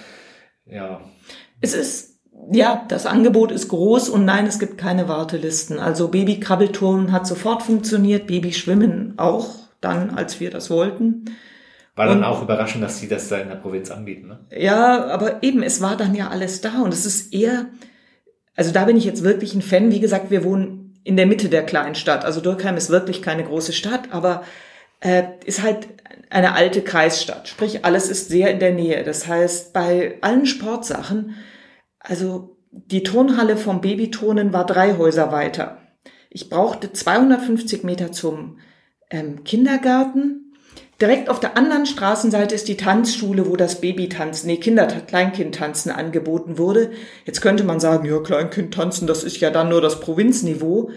[0.65, 1.01] ja?
[1.61, 2.19] Es ist,
[2.51, 5.79] ja, das Angebot ist groß und nein, es gibt keine Wartelisten.
[5.79, 11.25] Also Babykrabbelturnen hat sofort funktioniert, Babyschwimmen auch dann, als wir das wollten.
[11.95, 14.39] War dann und, auch überraschend, dass sie das da in der Provinz anbieten, ne?
[14.51, 17.67] Ja, aber eben, es war dann ja alles da und es ist eher,
[18.55, 19.91] also da bin ich jetzt wirklich ein Fan.
[19.91, 22.25] Wie gesagt, wir wohnen in der Mitte der kleinen Stadt.
[22.25, 24.43] Also Dürkheim ist wirklich keine große Stadt, aber
[25.05, 25.87] äh, ist halt
[26.31, 27.47] eine alte Kreisstadt.
[27.47, 29.03] Sprich, alles ist sehr in der Nähe.
[29.03, 31.35] Das heißt, bei allen Sportsachen,
[31.99, 35.77] also die Turnhalle vom Babyturnen war drei Häuser weiter.
[36.31, 38.57] Ich brauchte 250 Meter zum
[39.11, 40.53] ähm, Kindergarten.
[40.99, 46.57] Direkt auf der anderen Straßenseite ist die Tanzschule, wo das Babytanzen, nee, Kinder, Kleinkindtanzen angeboten
[46.57, 46.91] wurde.
[47.25, 50.89] Jetzt könnte man sagen, ja, Kleinkindtanzen, das ist ja dann nur das Provinzniveau.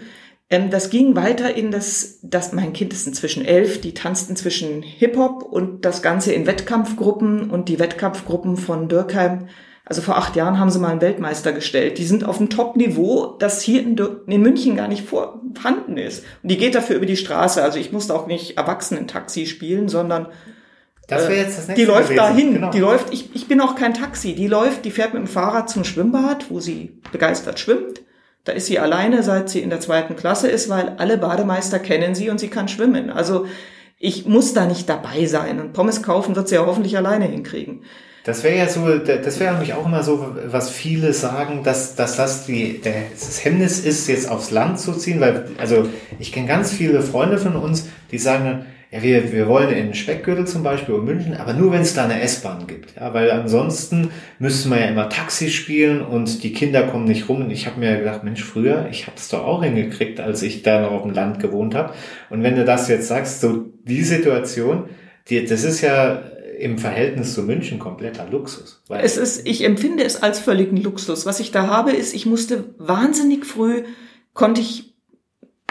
[0.49, 4.81] Ähm, das ging weiter in das, das, mein Kind ist inzwischen elf, die tanzten zwischen
[4.81, 9.47] Hip-Hop und das Ganze in Wettkampfgruppen und die Wettkampfgruppen von Dürkheim.
[9.85, 11.97] Also vor acht Jahren haben sie mal einen Weltmeister gestellt.
[11.97, 16.23] Die sind auf einem Top-Niveau, das hier in, in München gar nicht vorhanden ist.
[16.43, 17.61] Und die geht dafür über die Straße.
[17.63, 20.27] Also ich musste auch nicht Erwachsenen-Taxi spielen, sondern
[21.07, 22.53] das wäre jetzt das nächste die läuft dahin.
[22.53, 22.69] Genau.
[22.69, 24.35] Die läuft, ich, ich bin auch kein Taxi.
[24.35, 28.01] Die läuft, die fährt mit dem Fahrrad zum Schwimmbad, wo sie begeistert schwimmt
[28.49, 32.15] Da ist sie alleine, seit sie in der zweiten Klasse ist, weil alle Bademeister kennen
[32.15, 33.11] sie und sie kann schwimmen.
[33.11, 33.45] Also
[33.99, 35.59] ich muss da nicht dabei sein.
[35.59, 37.83] Und Pommes kaufen wird sie ja hoffentlich alleine hinkriegen.
[38.23, 42.15] Das wäre ja so, das wäre nämlich auch immer so, was viele sagen, dass, dass
[42.15, 46.71] das die, das Hemmnis ist, jetzt aufs Land zu ziehen, weil, also ich kenne ganz
[46.71, 50.95] viele Freunde von uns, die sagen dann, ja, wir, wir wollen in Speckgürtel zum Beispiel
[50.95, 52.95] oder München, aber nur wenn es da eine S-Bahn gibt.
[52.95, 57.41] Ja, weil ansonsten müsste man ja immer Taxi spielen und die Kinder kommen nicht rum.
[57.41, 60.63] Und ich habe mir gedacht, Mensch, früher, ich habe es doch auch hingekriegt, als ich
[60.63, 61.93] da noch auf dem Land gewohnt habe.
[62.31, 64.89] Und wenn du das jetzt sagst, so die Situation,
[65.29, 66.23] die, das ist ja
[66.57, 68.83] im Verhältnis zu München kompletter Luxus.
[68.89, 71.27] es ist, ich empfinde es als völligen Luxus.
[71.27, 73.83] Was ich da habe, ist, ich musste wahnsinnig früh,
[74.33, 74.88] konnte ich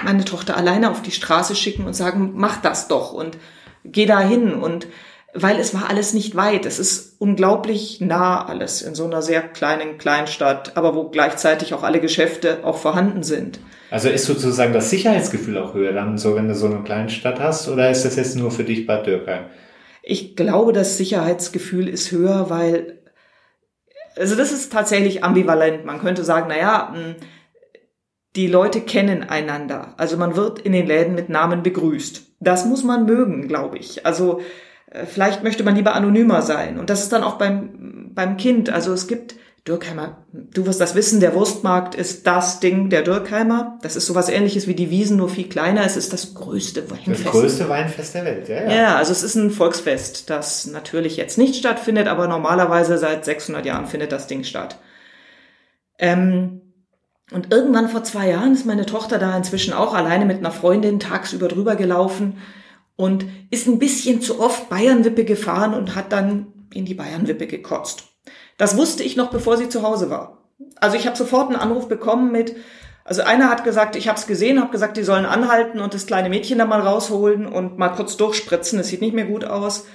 [0.05, 3.37] meine Tochter alleine auf die Straße schicken und sagen, mach das doch und
[3.85, 4.87] geh da hin und
[5.35, 6.67] weil es war alles nicht weit.
[6.67, 11.83] Es ist unglaublich nah alles in so einer sehr kleinen Kleinstadt, aber wo gleichzeitig auch
[11.83, 13.61] alle Geschäfte auch vorhanden sind.
[13.91, 17.69] Also ist sozusagen das Sicherheitsgefühl auch höher dann so, wenn du so eine Kleinstadt hast
[17.69, 19.45] oder ist das jetzt nur für dich Bad Dürkheim?
[20.03, 22.99] Ich glaube, das Sicherheitsgefühl ist höher, weil
[24.17, 25.85] also das ist tatsächlich ambivalent.
[25.85, 27.15] Man könnte sagen, na ja, hm,
[28.37, 29.95] die Leute kennen einander.
[29.97, 32.23] Also man wird in den Läden mit Namen begrüßt.
[32.41, 34.07] Das muss man mögen, glaube ich.
[34.07, 34.41] Also
[34.91, 36.79] äh, vielleicht möchte man lieber anonymer sein.
[36.79, 38.71] Und das ist dann auch beim, beim Kind.
[38.71, 39.35] Also es gibt
[39.69, 43.79] Dürkheimer, du wirst das wissen, der Wurstmarkt ist das Ding der Dürkheimer.
[43.83, 45.85] Das ist sowas ähnliches wie die Wiesen, nur viel kleiner.
[45.85, 47.27] Es ist das größte Weinfest.
[47.27, 48.73] Das größte Weinfest der Welt, ja, ja.
[48.73, 53.67] Ja, also es ist ein Volksfest, das natürlich jetzt nicht stattfindet, aber normalerweise seit 600
[53.67, 54.79] Jahren findet das Ding statt.
[55.99, 56.63] Ähm,
[57.31, 60.99] und irgendwann vor zwei Jahren ist meine Tochter da inzwischen auch alleine mit einer Freundin
[60.99, 62.39] tagsüber drüber gelaufen
[62.97, 68.05] und ist ein bisschen zu oft Bayernwippe gefahren und hat dann in die Bayernwippe gekotzt.
[68.57, 70.39] Das wusste ich noch, bevor sie zu Hause war.
[70.81, 72.57] Also ich habe sofort einen Anruf bekommen mit,
[73.05, 76.07] also einer hat gesagt, ich habe es gesehen, habe gesagt, die sollen anhalten und das
[76.07, 79.87] kleine Mädchen da mal rausholen und mal kurz durchspritzen, es sieht nicht mehr gut aus.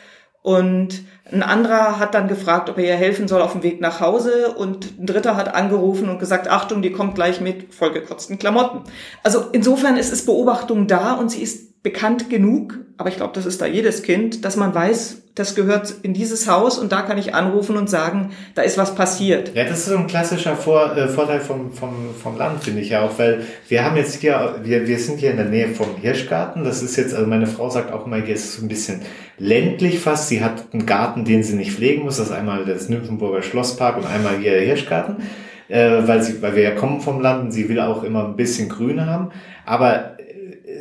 [0.43, 4.01] Und ein anderer hat dann gefragt, ob er ihr helfen soll auf dem Weg nach
[4.01, 4.53] Hause.
[4.55, 8.81] Und ein dritter hat angerufen und gesagt, Achtung, die kommt gleich mit vollgekotzten Klamotten.
[9.23, 13.45] Also insofern ist es Beobachtung da und sie ist bekannt genug, aber ich glaube, das
[13.45, 17.17] ist da jedes Kind, dass man weiß, das gehört in dieses Haus und da kann
[17.17, 19.55] ich anrufen und sagen, da ist was passiert.
[19.55, 22.89] Ja, das ist so ein klassischer Vor, äh, Vorteil vom, vom, vom Land, finde ich
[22.89, 25.95] ja auch, weil wir haben jetzt hier, wir, wir sind hier in der Nähe vom
[25.99, 26.63] Hirschgarten.
[26.63, 29.01] Das ist jetzt, also meine Frau sagt auch immer, hier ist es so ein bisschen
[29.39, 30.27] ländlich fast.
[30.27, 32.17] Sie hat einen Garten, den sie nicht pflegen muss.
[32.17, 35.17] Das ist einmal das Nymphenburger Schlosspark und einmal hier der Hirschgarten.
[35.69, 38.35] Äh, weil, sie, weil wir ja kommen vom Land und sie will auch immer ein
[38.35, 39.31] bisschen Grüne haben.
[39.65, 40.12] Aber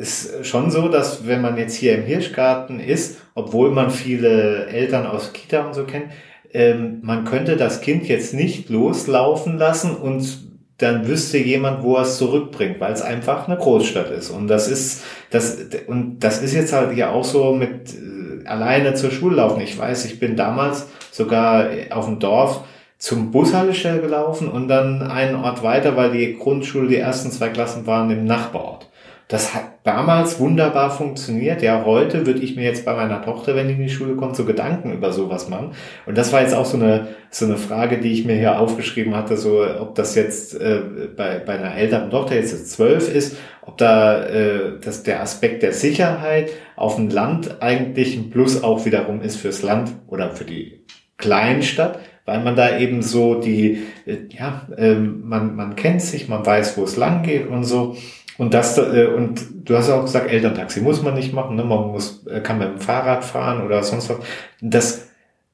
[0.02, 5.06] ist schon so, dass wenn man jetzt hier im Hirschgarten ist, obwohl man viele Eltern
[5.06, 6.06] aus Kita und so kennt,
[6.52, 12.02] ähm, man könnte das Kind jetzt nicht loslaufen lassen und dann wüsste jemand, wo er
[12.02, 14.30] es zurückbringt, weil es einfach eine Großstadt ist.
[14.30, 18.94] Und das ist, das, und das ist jetzt halt ja auch so mit äh, alleine
[18.94, 19.60] zur Schule laufen.
[19.60, 22.64] Ich weiß, ich bin damals sogar auf dem Dorf
[22.98, 27.86] zum Bushaltestelle gelaufen und dann einen Ort weiter, weil die Grundschule, die ersten zwei Klassen
[27.86, 28.88] waren im Nachbarort.
[29.32, 31.62] Das hat damals wunderbar funktioniert.
[31.62, 34.36] Ja, heute würde ich mir jetzt bei meiner Tochter, wenn die in die Schule kommt,
[34.36, 35.70] so Gedanken über sowas machen.
[36.04, 39.16] Und das war jetzt auch so eine, so eine Frage, die ich mir hier aufgeschrieben
[39.16, 40.82] hatte, so ob das jetzt äh,
[41.16, 45.72] bei, bei einer älteren Tochter jetzt zwölf ist, ob da äh, das, der Aspekt der
[45.72, 50.84] Sicherheit auf dem Land eigentlich ein Plus auch wiederum ist fürs Land oder für die
[51.16, 56.44] Kleinstadt, weil man da eben so die, äh, ja, äh, man, man kennt sich, man
[56.44, 57.96] weiß, wo es lang geht und so.
[58.38, 61.64] Und das, äh, und du hast auch gesagt, Elterntaxi muss man nicht machen, ne?
[61.64, 64.18] man muss, äh, kann mit dem Fahrrad fahren oder sonst was.
[64.60, 65.08] Das,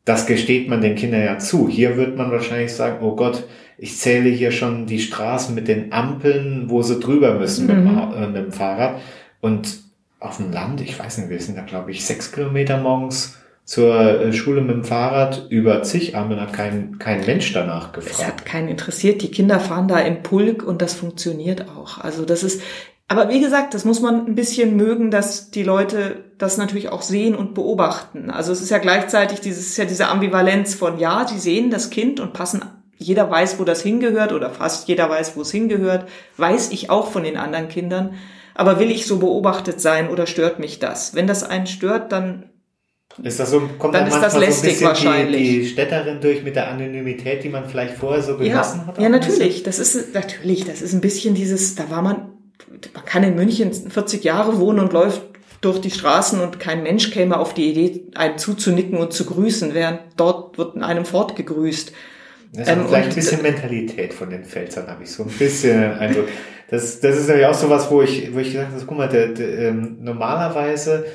[0.04, 1.68] das gesteht man den Kindern ja zu.
[1.68, 3.44] Hier wird man wahrscheinlich sagen, oh Gott,
[3.76, 7.84] ich zähle hier schon die Straßen mit den Ampeln, wo sie drüber müssen mhm.
[7.84, 9.00] mit, dem, äh, mit dem Fahrrad.
[9.40, 9.80] Und
[10.20, 13.38] auf dem Land, ich weiß nicht, wir sind da glaube ich sechs Kilometer morgens
[13.68, 18.18] zur äh, Schule mit dem Fahrrad über zig Ampeln hat kein, kein Mensch danach gefragt.
[18.18, 19.20] Es hat keinen interessiert.
[19.20, 21.98] Die Kinder fahren da im Pulk und das funktioniert auch.
[21.98, 22.62] Also das ist,
[23.08, 27.02] aber wie gesagt, das muss man ein bisschen mögen, dass die Leute das natürlich auch
[27.02, 28.30] sehen und beobachten.
[28.30, 32.20] Also es ist ja gleichzeitig dieses, ja diese Ambivalenz von, ja, sie sehen das Kind
[32.20, 32.64] und passen,
[32.96, 37.10] jeder weiß, wo das hingehört oder fast jeder weiß, wo es hingehört, weiß ich auch
[37.10, 38.14] von den anderen Kindern.
[38.54, 41.14] Aber will ich so beobachtet sein oder stört mich das?
[41.14, 42.44] Wenn das einen stört, dann
[43.22, 45.42] ist das so, kommt dann, dann ist das lästig so wahrscheinlich.
[45.42, 49.00] Die, die Städterin durch mit der Anonymität, die man vielleicht vorher so genossen ja, hat?
[49.00, 49.62] Ja, natürlich.
[49.62, 52.32] Das ist, natürlich, das ist ein bisschen dieses, da war man,
[52.94, 55.22] man kann in München 40 Jahre wohnen und läuft
[55.60, 59.74] durch die Straßen und kein Mensch käme auf die Idee, einen zuzunicken und zu grüßen,
[59.74, 61.92] während dort wird in einem fortgegrüßt.
[62.52, 65.92] Das ist ähm, vielleicht ein bisschen Mentalität von den Pfälzern, habe ich so ein bisschen
[65.98, 66.28] Eindruck.
[66.70, 69.08] Das, das ist nämlich auch so was, wo ich, wo ich gesagt habe, guck mal,
[69.08, 71.06] der, der, ähm, normalerweise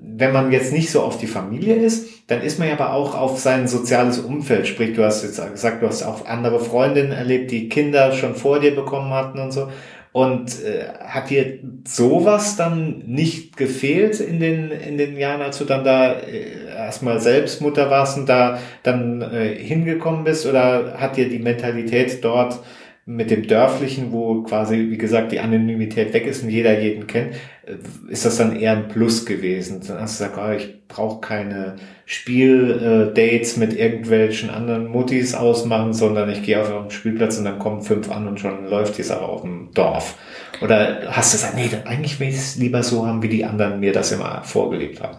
[0.00, 3.18] wenn man jetzt nicht so auf die Familie ist, dann ist man ja aber auch
[3.18, 4.66] auf sein soziales Umfeld.
[4.66, 8.60] Sprich, du hast jetzt gesagt, du hast auch andere Freundinnen erlebt, die Kinder schon vor
[8.60, 9.68] dir bekommen hatten und so.
[10.12, 15.64] Und äh, hat dir sowas dann nicht gefehlt in den, in den Jahren, als du
[15.64, 20.44] dann da äh, erstmal selbst Mutter warst und da dann äh, hingekommen bist?
[20.44, 22.58] Oder hat dir die Mentalität dort
[23.04, 27.34] mit dem Dörflichen, wo quasi, wie gesagt, die Anonymität weg ist und jeder jeden kennt,
[27.66, 27.74] äh,
[28.08, 29.80] ist das dann eher ein Plus gewesen.
[29.86, 36.30] Dann hast du gesagt, oh, ich brauche keine Spieldates mit irgendwelchen anderen Muttis ausmachen, sondern
[36.30, 39.22] ich gehe auf einen Spielplatz und dann kommen fünf an und schon läuft die Sache
[39.22, 40.16] auf dem Dorf.
[40.60, 43.80] Oder hast du gesagt, nee, eigentlich will ich es lieber so haben, wie die anderen
[43.80, 45.16] mir das immer vorgelebt haben?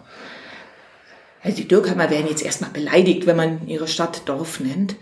[1.42, 4.96] Also die Dürkheimer werden jetzt erstmal beleidigt, wenn man ihre Stadt Dorf nennt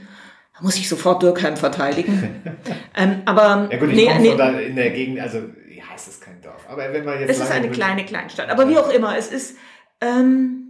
[0.63, 2.41] muss ich sofort Dürkheim verteidigen.
[2.97, 6.09] ähm, aber ja gut, ich nee, komme nee, da in der Gegend, also ja, es
[6.09, 6.67] ist kein Dorf.
[6.69, 8.51] Aber wenn man jetzt es ist eine kleine Kleinstadt.
[8.51, 9.57] Aber wie auch immer, es ist
[10.01, 10.63] ähm,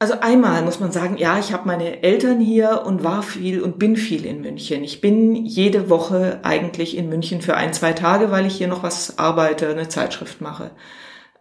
[0.00, 3.80] also einmal muss man sagen, ja, ich habe meine Eltern hier und war viel und
[3.80, 4.84] bin viel in München.
[4.84, 8.84] Ich bin jede Woche eigentlich in München für ein, zwei Tage, weil ich hier noch
[8.84, 10.70] was arbeite, eine Zeitschrift mache.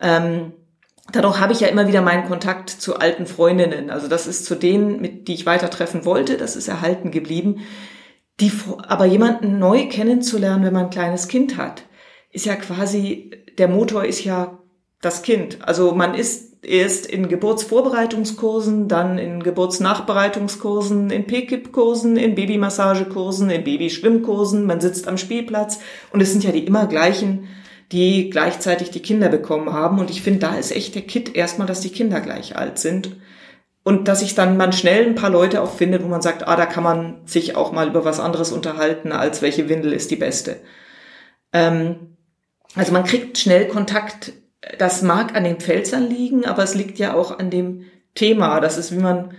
[0.01, 0.53] Ähm,
[1.11, 3.89] Dadurch habe ich ja immer wieder meinen Kontakt zu alten Freundinnen.
[3.89, 7.61] Also das ist zu denen, mit die ich weiter treffen wollte, das ist erhalten geblieben.
[8.39, 8.51] Die,
[8.87, 11.83] aber jemanden neu kennenzulernen, wenn man ein kleines Kind hat,
[12.31, 14.59] ist ja quasi, der Motor ist ja
[15.01, 15.59] das Kind.
[15.61, 24.65] Also man ist erst in Geburtsvorbereitungskursen, dann in Geburtsnachbereitungskursen, in PKIP-Kursen, in Babymassagekursen, in Babyschwimmkursen,
[24.65, 25.79] man sitzt am Spielplatz
[26.11, 27.47] und es sind ja die immer gleichen
[27.91, 29.99] die gleichzeitig die Kinder bekommen haben.
[29.99, 33.15] Und ich finde, da ist echt der Kit erstmal, dass die Kinder gleich alt sind.
[33.83, 36.57] Und dass ich dann man schnell ein paar Leute auch findet, wo man sagt, ah,
[36.57, 40.17] da kann man sich auch mal über was anderes unterhalten, als welche Windel ist die
[40.17, 40.57] beste.
[41.53, 42.17] Ähm,
[42.75, 44.33] also man kriegt schnell Kontakt.
[44.77, 48.59] Das mag an den Pfälzern liegen, aber es liegt ja auch an dem Thema.
[48.59, 49.33] Das ist, wie man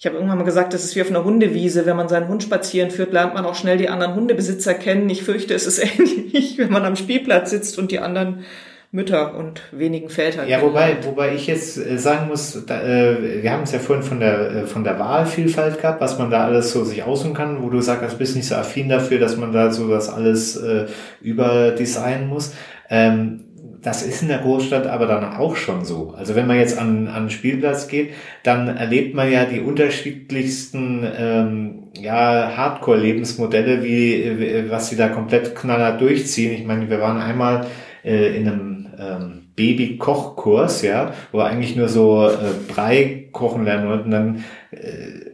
[0.00, 1.84] ich habe irgendwann mal gesagt, das ist wie auf einer Hundewiese.
[1.84, 5.10] Wenn man seinen Hund spazieren führt, lernt man auch schnell die anderen Hundebesitzer kennen.
[5.10, 8.46] Ich fürchte, es ist ähnlich, wenn man am Spielplatz sitzt und die anderen
[8.92, 10.46] Mütter und wenigen Väter.
[10.48, 14.02] Ja, wobei, wobei ich jetzt äh, sagen muss, da, äh, wir haben es ja vorhin
[14.02, 17.62] von der, äh, von der Wahlvielfalt gehabt, was man da alles so sich aussuchen kann,
[17.62, 20.56] wo du sagst, du bist nicht so affin dafür, dass man da so das alles
[20.56, 20.86] äh,
[21.20, 22.54] überdesignen muss.
[22.88, 23.49] Ähm,
[23.82, 26.14] das ist in der Großstadt aber dann auch schon so.
[26.16, 28.12] Also wenn man jetzt an, an den Spielplatz geht,
[28.42, 36.00] dann erlebt man ja die unterschiedlichsten ähm, ja, Hardcore-Lebensmodelle, wie, was sie da komplett knallhart
[36.00, 36.52] durchziehen.
[36.52, 37.66] Ich meine, wir waren einmal
[38.04, 44.10] äh, in einem ähm, Baby-Kochkurs, ja, wo eigentlich nur so äh, Brei kochen lernen wollten.
[44.10, 45.30] Dann äh,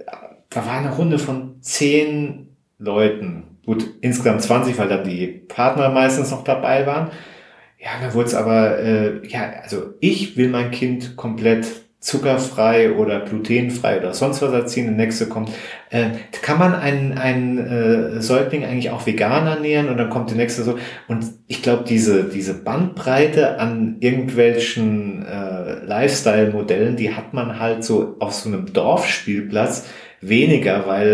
[0.51, 3.59] da war eine Runde von zehn Leuten.
[3.65, 7.11] Gut, insgesamt 20, weil da die Partner meistens noch dabei waren.
[7.79, 11.67] Ja, da wurde es aber, äh, ja, also ich will mein Kind komplett
[12.01, 14.87] zuckerfrei oder glutenfrei oder sonst was erziehen.
[14.87, 15.51] Der nächste kommt,
[15.91, 16.11] äh,
[16.43, 20.63] kann man einen, einen äh, Säugling eigentlich auch vegan ernähren und dann kommt der nächste
[20.63, 20.79] so.
[21.09, 28.17] Und ich glaube, diese, diese Bandbreite an irgendwelchen äh, Lifestyle-Modellen, die hat man halt so
[28.21, 29.87] auf so einem Dorfspielplatz
[30.21, 31.09] weniger, weil,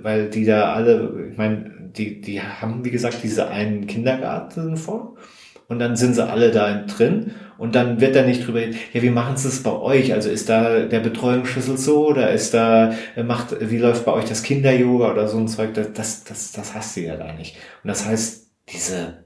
[0.00, 4.76] äh, weil die da alle, ich meine, die, die haben, wie gesagt, diese einen Kindergarten
[4.76, 5.16] vor
[5.68, 9.10] und dann sind sie alle da drin und dann wird da nicht drüber, ja, wie
[9.10, 10.14] machen sie es bei euch?
[10.14, 14.24] Also ist da der Betreuungsschlüssel so oder ist da, äh, macht, wie läuft bei euch
[14.24, 15.74] das Kinder-Yoga oder so ein Zeug?
[15.74, 17.56] Das, das, das, das hast du ja da nicht.
[17.84, 19.24] Und das heißt, diese,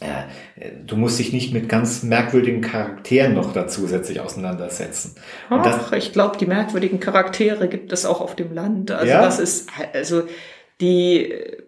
[0.00, 5.14] äh, du musst dich nicht mit ganz merkwürdigen Charakteren noch da zusätzlich auseinandersetzen.
[5.48, 8.90] Ach, ich glaube, die merkwürdigen Charaktere gibt es auch auf dem Land.
[8.90, 9.22] Also ja?
[9.22, 10.24] das ist, also
[10.80, 11.62] die äh,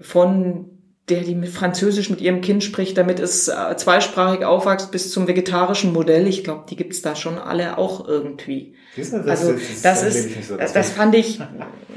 [0.00, 0.73] von
[1.08, 5.28] der die mit Französisch mit ihrem Kind spricht, damit es äh, zweisprachig aufwächst bis zum
[5.28, 6.26] vegetarischen Modell.
[6.26, 8.74] Ich glaube, die gibt's da schon alle auch irgendwie.
[8.96, 11.42] Das, also das, das ist, so, das, das fand ich,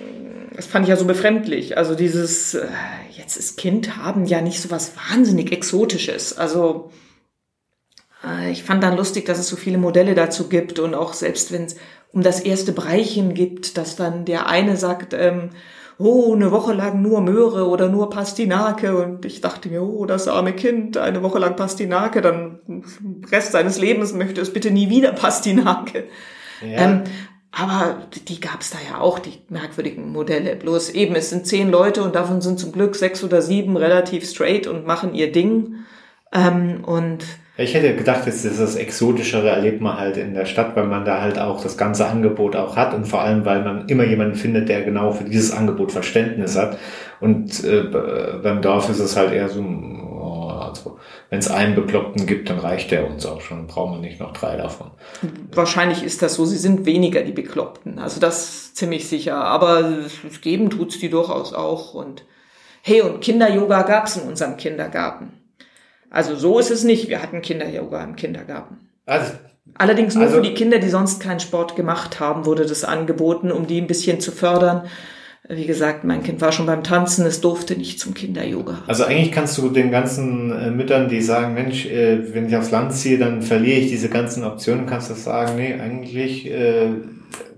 [0.56, 1.78] das fand ich ja so befremdlich.
[1.78, 2.67] Also dieses, äh,
[3.15, 6.38] jetzt ist Kind haben ja nicht so was wahnsinnig Exotisches.
[6.38, 6.91] Also
[8.26, 11.54] äh, ich fand dann lustig, dass es so viele Modelle dazu gibt und auch selbst
[11.54, 11.78] wenn es
[12.12, 15.52] um das erste Breichen gibt, dass dann der eine sagt, ähm,
[15.99, 18.95] oh, eine Woche lang nur Möhre oder nur Pastinake.
[18.95, 22.60] Und ich dachte mir, oh, das arme Kind, eine Woche lang Pastinake, dann
[23.31, 26.06] Rest seines Lebens möchte es bitte nie wieder Pastinake.
[26.62, 26.77] Ja.
[26.77, 27.04] Ähm,
[27.52, 30.56] aber die gab es da ja auch, die merkwürdigen Modelle.
[30.56, 34.29] Bloß eben, es sind zehn Leute und davon sind zum Glück sechs oder sieben relativ
[34.29, 35.75] straight und machen ihr Ding.
[36.31, 37.25] Ähm, und
[37.58, 41.21] ich hätte gedacht, dass das Exotischere erlebt man halt in der Stadt, weil man da
[41.21, 44.69] halt auch das ganze Angebot auch hat und vor allem, weil man immer jemanden findet,
[44.69, 46.77] der genau für dieses Angebot Verständnis hat.
[47.19, 47.83] Und äh,
[48.43, 50.99] beim Dorf ist es halt eher so, oh, also
[51.31, 54.33] wenn es einen Bekloppten gibt, dann reicht der uns auch schon, brauchen wir nicht noch
[54.33, 54.91] drei davon.
[55.51, 60.03] Wahrscheinlich ist das so, sie sind weniger die Bekloppten, also das ziemlich sicher, aber
[60.41, 62.23] geben tut's die durchaus auch und
[62.83, 65.37] hey, und Kinder-Yoga gab's in unserem Kindergarten.
[66.10, 67.10] Also so ist es nicht.
[67.10, 68.77] Wir hatten Kinder-Yoga im Kindergarten.
[69.05, 69.33] Also,
[69.77, 73.51] Allerdings nur also, für die Kinder, die sonst keinen Sport gemacht haben, wurde das angeboten,
[73.51, 74.83] um die ein bisschen zu fördern.
[75.49, 78.83] Wie gesagt, mein Kind war schon beim Tanzen, es durfte nicht zum Kinder-Yoga.
[78.87, 82.71] Also eigentlich kannst du den ganzen äh, Müttern, die sagen, Mensch, äh, wenn ich aufs
[82.71, 86.89] Land ziehe, dann verliere ich diese ganzen Optionen, kannst du sagen, nee, eigentlich äh,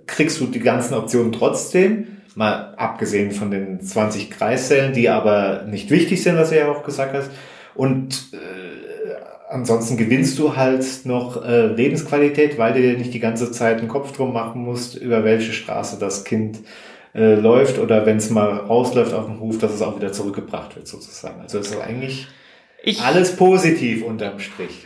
[0.06, 5.90] kriegst du die ganzen Optionen trotzdem, mal abgesehen von den 20 Kreissälen, die aber nicht
[5.90, 7.32] wichtig sind, was du ja auch gesagt hast.
[7.80, 9.16] Und äh,
[9.50, 13.88] ansonsten gewinnst du halt noch äh, Lebensqualität, weil du dir nicht die ganze Zeit einen
[13.88, 16.60] Kopf drum machen musst, über welche Straße das Kind
[17.16, 20.76] äh, läuft oder wenn es mal rausläuft auf dem Hof, dass es auch wieder zurückgebracht
[20.76, 21.40] wird sozusagen.
[21.40, 22.28] Also es ist eigentlich
[22.84, 24.86] ich, alles positiv unterm Strich.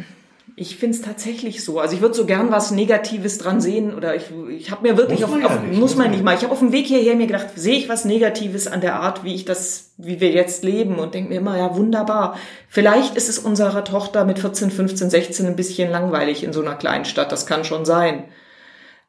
[0.56, 1.80] Ich finde es tatsächlich so.
[1.80, 5.22] Also ich würde so gern was Negatives dran sehen oder ich, ich habe mir wirklich
[5.22, 6.36] muss auf, ja nicht, muss man nicht mal.
[6.36, 9.24] Ich habe auf dem Weg hierher mir gedacht, sehe ich was Negatives an der Art,
[9.24, 12.38] wie ich das, wie wir jetzt leben und denke mir immer, ja wunderbar.
[12.68, 16.76] Vielleicht ist es unserer Tochter mit 14, 15, 16 ein bisschen langweilig in so einer
[16.76, 17.32] kleinen Stadt.
[17.32, 18.26] Das kann schon sein.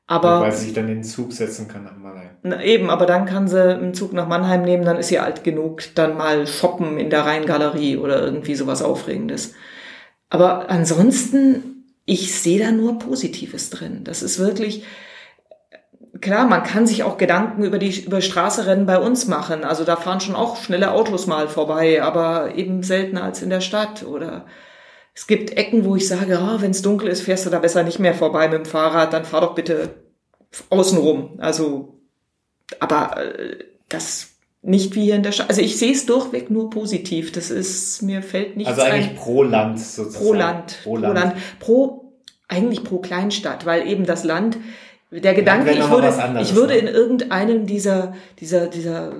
[0.06, 2.30] Aber weil sie sich dann in den Zug setzen kann nach Mannheim.
[2.42, 5.44] Na eben, aber dann kann sie einen Zug nach Mannheim nehmen, dann ist sie alt
[5.44, 9.54] genug, dann mal shoppen in der Rheingalerie oder irgendwie sowas Aufregendes.
[10.34, 14.02] Aber ansonsten, ich sehe da nur Positives drin.
[14.02, 14.82] Das ist wirklich,
[16.20, 19.62] klar, man kann sich auch Gedanken über die über Straßerennen bei uns machen.
[19.62, 23.60] Also da fahren schon auch schnelle Autos mal vorbei, aber eben seltener als in der
[23.60, 24.02] Stadt.
[24.02, 24.44] Oder
[25.14, 27.84] es gibt Ecken, wo ich sage, oh, wenn es dunkel ist, fährst du da besser
[27.84, 29.90] nicht mehr vorbei mit dem Fahrrad, dann fahr doch bitte
[30.68, 31.38] außenrum.
[31.38, 32.00] Also,
[32.80, 33.58] aber äh,
[33.88, 34.33] das
[34.64, 35.48] nicht wie hier in der Stadt.
[35.48, 37.32] Also ich sehe es durchweg nur positiv.
[37.32, 39.16] Das ist, mir fällt nichts Also eigentlich ein.
[39.16, 40.24] pro Land sozusagen.
[40.24, 40.78] Pro Land.
[40.82, 41.14] Pro Land.
[41.14, 41.34] Pro, Land.
[41.60, 42.04] pro
[42.48, 44.58] eigentlich pro Kleinstadt, weil eben das Land,
[45.10, 46.80] der Gedanke, ich würde, anderes, ich würde ne?
[46.80, 49.12] in irgendeinem dieser, dieser, dieser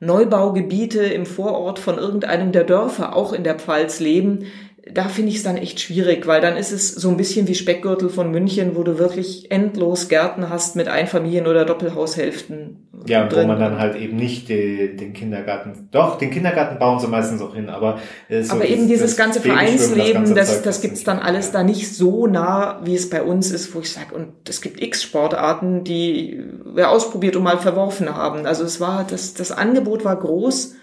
[0.00, 4.46] Neubaugebiete im Vorort von irgendeinem der Dörfer auch in der Pfalz leben,
[4.92, 7.54] da finde ich es dann echt schwierig, weil dann ist es so ein bisschen wie
[7.54, 12.88] Speckgürtel von München, wo du wirklich endlos Gärten hast mit Einfamilien- oder Doppelhaushälften.
[13.06, 13.44] Ja, und drin.
[13.44, 17.40] wo man dann halt eben nicht die, den Kindergarten, doch, den Kindergarten bauen sie meistens
[17.40, 21.04] auch hin, aber äh, so Aber das, eben dieses ganze Vereinsleben, das, das, das gibt's
[21.04, 24.32] dann alles da nicht so nah, wie es bei uns ist, wo ich sage, und
[24.48, 26.42] es gibt x Sportarten, die
[26.74, 28.46] wir ausprobiert und mal verworfen haben.
[28.46, 30.74] Also es war, das, das Angebot war groß,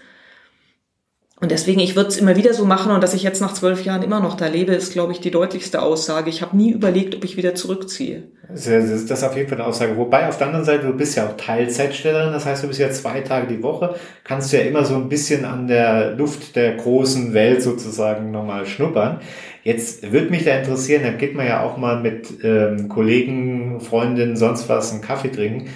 [1.38, 3.84] und deswegen, ich würde es immer wieder so machen und dass ich jetzt nach zwölf
[3.84, 6.30] Jahren immer noch da lebe, ist, glaube ich, die deutlichste Aussage.
[6.30, 8.22] Ich habe nie überlegt, ob ich wieder zurückziehe.
[8.48, 9.98] Das ist auf jeden Fall eine Aussage.
[9.98, 12.90] Wobei auf der anderen Seite, du bist ja auch Teilzeitstellerin, das heißt, du bist ja
[12.90, 16.76] zwei Tage die Woche, kannst du ja immer so ein bisschen an der Luft der
[16.76, 19.20] großen Welt sozusagen nochmal schnuppern.
[19.62, 24.36] Jetzt würde mich da interessieren, da geht man ja auch mal mit ähm, Kollegen, Freundinnen,
[24.36, 25.68] sonst was einen Kaffee trinken.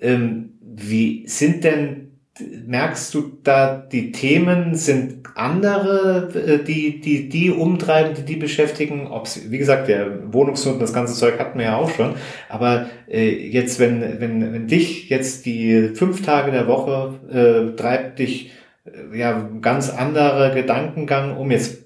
[0.00, 2.01] Ähm, wie sind denn
[2.40, 9.06] merkst du da, die Themen sind andere, äh, die, die, die umtreiben, die die beschäftigen?
[9.06, 12.14] Ob's, wie gesagt, der Wohnungsnot und das ganze Zeug hatten wir ja auch schon.
[12.48, 18.18] Aber äh, jetzt, wenn, wenn, wenn dich jetzt die fünf Tage der Woche äh, treibt
[18.18, 18.52] dich
[18.84, 21.50] äh, ja ganz andere Gedankengang um.
[21.50, 21.82] Jetzt,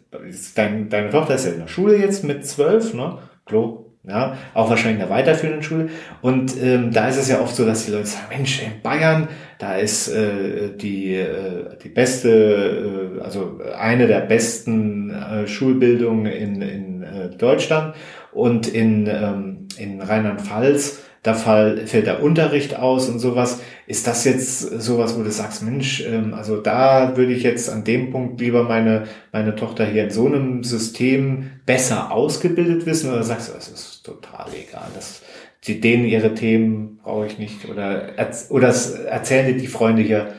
[0.55, 3.19] dein, deine Tochter ist ja in der Schule jetzt mit zwölf, ne?
[3.45, 5.89] Klo, ja, auch wahrscheinlich in der weiterführenden Schule.
[6.23, 9.29] Und ähm, da ist es ja oft so, dass die Leute sagen, Mensch, in Bayern,
[9.59, 16.63] da ist äh, die, äh, die beste, äh, also eine der besten äh, Schulbildungen in,
[16.63, 17.97] in äh, Deutschland
[18.33, 23.61] und in, ähm, in Rheinland-Pfalz da fall, fällt der Unterricht aus und sowas.
[23.87, 27.85] Ist das jetzt sowas, wo du sagst, Mensch, ähm, also da würde ich jetzt an
[27.85, 33.23] dem Punkt lieber meine, meine Tochter hier in so einem System besser ausgebildet wissen oder
[33.23, 35.23] sagst du, das ist total egal, das,
[35.65, 38.13] die, denen ihre Themen brauche ich nicht oder,
[38.51, 40.35] oder erzählen dir die Freunde hier,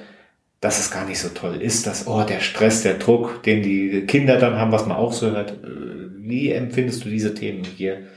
[0.59, 4.05] dass es gar nicht so toll ist, dass, oh, der Stress, der Druck, den die
[4.07, 5.51] Kinder dann haben, was man auch so hört.
[5.51, 8.07] Äh, wie empfindest du diese Themen hier?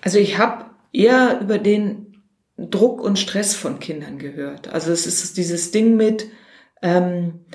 [0.00, 2.09] Also ich habe eher über den
[2.68, 4.68] Druck und Stress von Kindern gehört.
[4.68, 6.26] Also es ist dieses Ding mit,
[6.82, 7.46] ähm,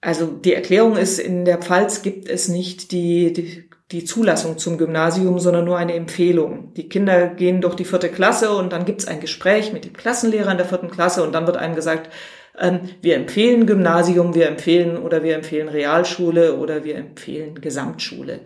[0.00, 4.78] also die Erklärung ist, in der Pfalz gibt es nicht die, die, die Zulassung zum
[4.78, 6.72] Gymnasium, sondern nur eine Empfehlung.
[6.74, 9.92] Die Kinder gehen durch die vierte Klasse und dann gibt es ein Gespräch mit dem
[9.92, 12.10] Klassenlehrer in der vierten Klasse und dann wird einem gesagt,
[12.58, 18.40] Ähm, wir empfehlen Gymnasium, wir empfehlen oder wir empfehlen Realschule oder wir empfehlen Gesamtschule.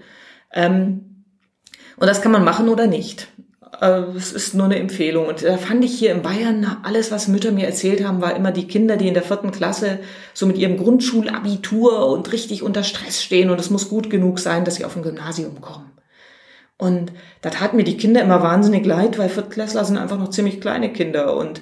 [0.52, 1.24] Ähm,
[1.96, 3.28] und das kann man machen oder nicht.
[3.78, 5.26] Äh, es ist nur eine Empfehlung.
[5.26, 8.52] Und da fand ich hier in Bayern, alles, was Mütter mir erzählt haben, war immer
[8.52, 10.00] die Kinder, die in der vierten Klasse
[10.34, 14.64] so mit ihrem Grundschulabitur und richtig unter Stress stehen und es muss gut genug sein,
[14.64, 15.90] dass sie auf ein Gymnasium kommen.
[16.78, 17.12] Und
[17.42, 20.92] da taten mir die Kinder immer wahnsinnig leid, weil Viertklässler sind einfach noch ziemlich kleine
[20.92, 21.60] Kinder und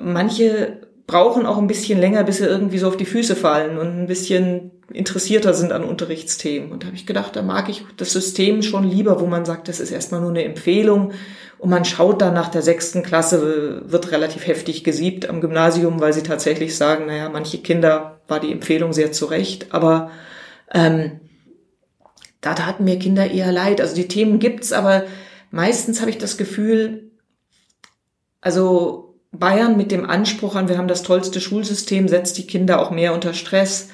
[0.00, 3.88] manche brauchen auch ein bisschen länger, bis sie irgendwie so auf die Füße fallen und
[3.88, 6.72] ein bisschen interessierter sind an Unterrichtsthemen.
[6.72, 9.68] Und da habe ich gedacht, da mag ich das System schon lieber, wo man sagt,
[9.68, 11.12] das ist erstmal nur eine Empfehlung
[11.58, 16.12] und man schaut dann nach der sechsten Klasse, wird relativ heftig gesiebt am Gymnasium, weil
[16.12, 20.10] sie tatsächlich sagen, naja, manche Kinder war die Empfehlung sehr zurecht, aber
[20.72, 21.20] ähm,
[22.42, 23.80] da taten mir Kinder eher leid.
[23.80, 25.04] Also die Themen gibt's, aber
[25.50, 27.12] meistens habe ich das Gefühl,
[28.42, 32.90] also Bayern mit dem Anspruch an, wir haben das tollste Schulsystem, setzt die Kinder auch
[32.90, 33.88] mehr unter Stress.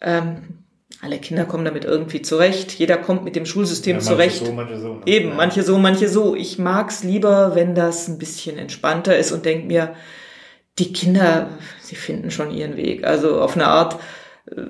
[0.00, 0.64] Ähm,
[1.00, 2.72] alle Kinder kommen damit irgendwie zurecht.
[2.72, 4.44] Jeder kommt mit dem Schulsystem ja, zurecht.
[4.44, 5.02] So, manche so, ne?
[5.06, 6.34] Eben, manche so, manche so.
[6.34, 9.94] Ich mag's lieber, wenn das ein bisschen entspannter ist und denk mir,
[10.78, 13.04] die Kinder, sie finden schon ihren Weg.
[13.04, 14.00] Also auf eine Art,
[14.50, 14.62] äh,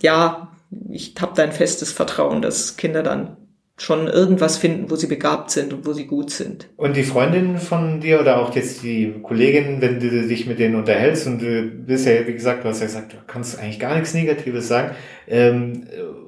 [0.00, 0.52] ja,
[0.90, 3.36] ich habe da ein festes Vertrauen, dass Kinder dann
[3.78, 6.68] schon irgendwas finden, wo sie begabt sind und wo sie gut sind.
[6.76, 10.74] Und die Freundinnen von dir oder auch jetzt die Kolleginnen, wenn du dich mit denen
[10.74, 13.94] unterhältst und du bist ja, wie gesagt, du hast ja gesagt, du kannst eigentlich gar
[13.94, 14.96] nichts Negatives sagen,
[15.28, 15.84] ähm,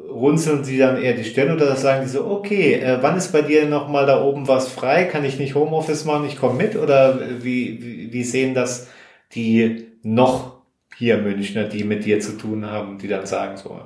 [0.08, 3.42] runzeln sie dann eher die Stirn oder sagen die so, okay, äh, wann ist bei
[3.42, 5.04] dir nochmal da oben was frei?
[5.04, 6.26] Kann ich nicht Homeoffice machen?
[6.26, 6.76] Ich komme mit?
[6.76, 8.88] Oder wie, wie, wie sehen das
[9.34, 10.60] die noch
[10.96, 13.80] hier Münchner, die mit dir zu tun haben, die dann sagen so,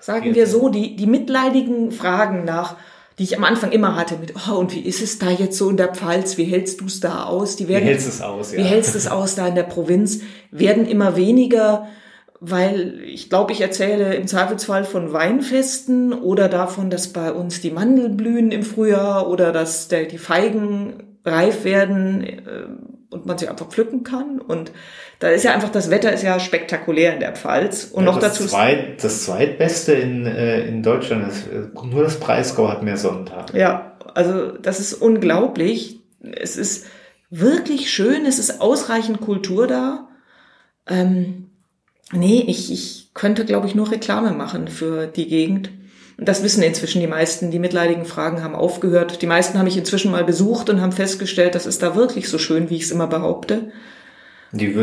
[0.00, 2.76] Sagen wir so, die, die mitleidigen Fragen nach,
[3.18, 5.68] die ich am Anfang immer hatte mit, oh, und wie ist es da jetzt so
[5.68, 6.38] in der Pfalz?
[6.38, 7.56] Wie hältst du es da aus?
[7.56, 8.58] Die werden, wie hältst du es aus, ja.
[8.58, 10.20] Wie hältst es aus da in der Provinz?
[10.52, 11.88] Werden immer weniger,
[12.40, 17.72] weil ich glaube, ich erzähle im Zweifelsfall von Weinfesten oder davon, dass bei uns die
[17.72, 22.38] Mandel blühen im Frühjahr oder dass der, die Feigen reif werden äh,
[23.10, 24.72] und man sie einfach pflücken kann und
[25.18, 27.84] da ist ja einfach, das Wetter ist ja spektakulär in der Pfalz.
[27.84, 28.46] Und ja, noch das dazu.
[28.48, 33.58] Zweit, das zweitbeste in, äh, in Deutschland ist, äh, nur das Breisgau hat mehr Sonnentage.
[33.58, 36.00] Ja, also das ist unglaublich.
[36.20, 36.86] Es ist
[37.30, 40.08] wirklich schön, es ist ausreichend Kultur da.
[40.86, 41.50] Ähm,
[42.12, 45.70] nee, ich, ich könnte, glaube ich, nur Reklame machen für die Gegend.
[46.18, 47.52] Und das wissen inzwischen die meisten.
[47.52, 49.22] Die mitleidigen Fragen haben aufgehört.
[49.22, 52.38] Die meisten haben mich inzwischen mal besucht und haben festgestellt, das ist da wirklich so
[52.38, 53.70] schön, wie ich es immer behaupte.
[54.50, 54.74] Die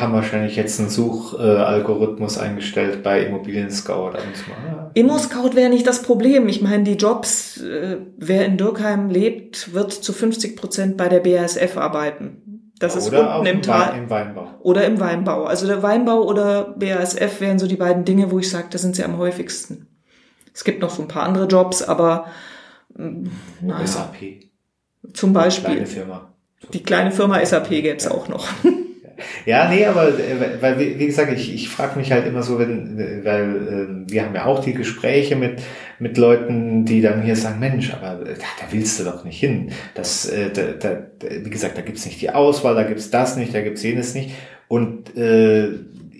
[0.00, 4.12] haben wahrscheinlich jetzt einen Suchalgorithmus eingestellt bei Immobilien Scout.
[4.94, 6.48] Immo Scout wäre nicht das Problem.
[6.48, 11.18] Ich meine, die Jobs, äh, wer in Dürkheim lebt, wird zu 50 Prozent bei der
[11.18, 12.70] BASF arbeiten.
[12.78, 13.98] Das ist oder unten im Tal.
[13.98, 14.46] Im Weinbau.
[14.60, 15.44] Oder im Weinbau.
[15.44, 18.94] Also der Weinbau oder BASF wären so die beiden Dinge, wo ich sage, da sind
[18.94, 19.88] sie am häufigsten.
[20.54, 22.26] Es gibt noch so ein paar andere Jobs, aber
[22.94, 23.26] mm,
[23.60, 23.86] naja.
[23.86, 24.16] SAP.
[25.12, 25.70] Zum Beispiel.
[25.70, 26.32] Die kleine Firma.
[26.72, 28.10] Die kleine Firma SAP gäbe es ja.
[28.12, 28.46] auch noch.
[29.46, 33.24] Ja, nee, aber äh, weil wie gesagt, ich, ich frage mich halt immer so, wenn,
[33.24, 35.62] weil äh, wir haben ja auch die Gespräche mit
[36.02, 39.70] mit Leuten, die dann hier sagen, Mensch, aber da, da willst du doch nicht hin.
[39.94, 40.98] Das, äh, da, da,
[41.44, 44.30] wie gesagt, da gibt's nicht die Auswahl, da gibt's das nicht, da gibt's jenes nicht.
[44.66, 45.68] Und äh,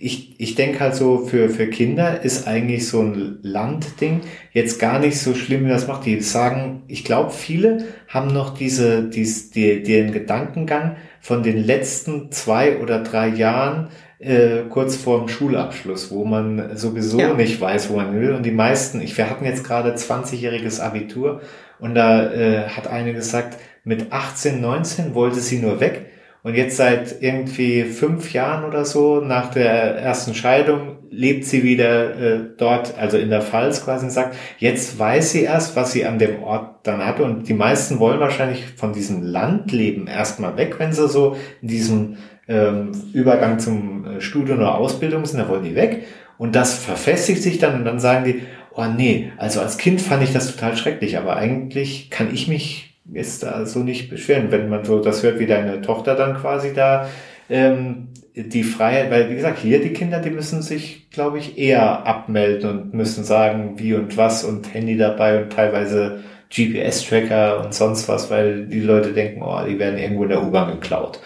[0.03, 4.19] ich, ich denke halt so, für, für Kinder ist eigentlich so ein Landding
[4.51, 6.05] jetzt gar nicht so schlimm, wie das macht.
[6.05, 12.33] Die sagen, ich glaube, viele haben noch diese, dies, die, den Gedankengang, von den letzten
[12.33, 13.87] zwei oder drei Jahren
[14.19, 17.33] äh, kurz vor dem Schulabschluss, wo man sowieso ja.
[17.33, 18.33] nicht weiß, wo man will.
[18.33, 21.39] Und die meisten, ich, wir hatten jetzt gerade 20-jähriges Abitur
[21.79, 26.07] und da äh, hat eine gesagt, mit 18, 19 wollte sie nur weg.
[26.43, 32.19] Und jetzt seit irgendwie fünf Jahren oder so nach der ersten Scheidung lebt sie wieder
[32.19, 36.05] äh, dort, also in der Pfalz quasi und sagt, jetzt weiß sie erst, was sie
[36.05, 37.23] an dem Ort dann hatte.
[37.23, 42.17] Und die meisten wollen wahrscheinlich von diesem Landleben erstmal weg, wenn sie so in diesem
[42.49, 46.03] ähm, Übergang zum äh, Studium oder Ausbildung sind, da wollen die weg.
[46.37, 48.41] Und das verfestigt sich dann und dann sagen die,
[48.75, 52.92] oh nee, also als Kind fand ich das total schrecklich, aber eigentlich kann ich mich
[53.11, 56.73] jetzt da so nicht beschweren, wenn man so das hört, wie deine Tochter dann quasi
[56.73, 57.09] da
[57.49, 62.07] ähm, die Freiheit, weil wie gesagt, hier die Kinder, die müssen sich, glaube ich, eher
[62.07, 68.07] abmelden und müssen sagen, wie und was und Handy dabei und teilweise GPS-Tracker und sonst
[68.09, 71.19] was, weil die Leute denken, oh, die werden irgendwo in der U-Bahn geklaut.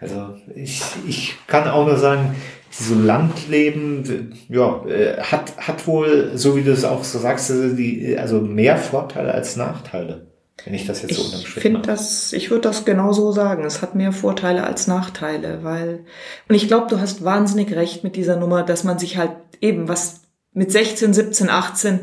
[0.00, 2.34] Also ich, ich kann auch nur sagen,
[2.70, 7.74] so Landleben, ja, äh, hat, hat wohl, so wie du es auch so sagst, also,
[7.74, 10.29] die, also mehr Vorteile als Nachteile.
[10.64, 13.64] Wenn ich das jetzt so unterm Strich finde das, ich würde das genau so sagen.
[13.64, 16.04] Es hat mehr Vorteile als Nachteile, weil,
[16.48, 19.88] und ich glaube, du hast wahnsinnig recht mit dieser Nummer, dass man sich halt eben
[19.88, 20.20] was
[20.52, 22.00] mit 16, 17, 18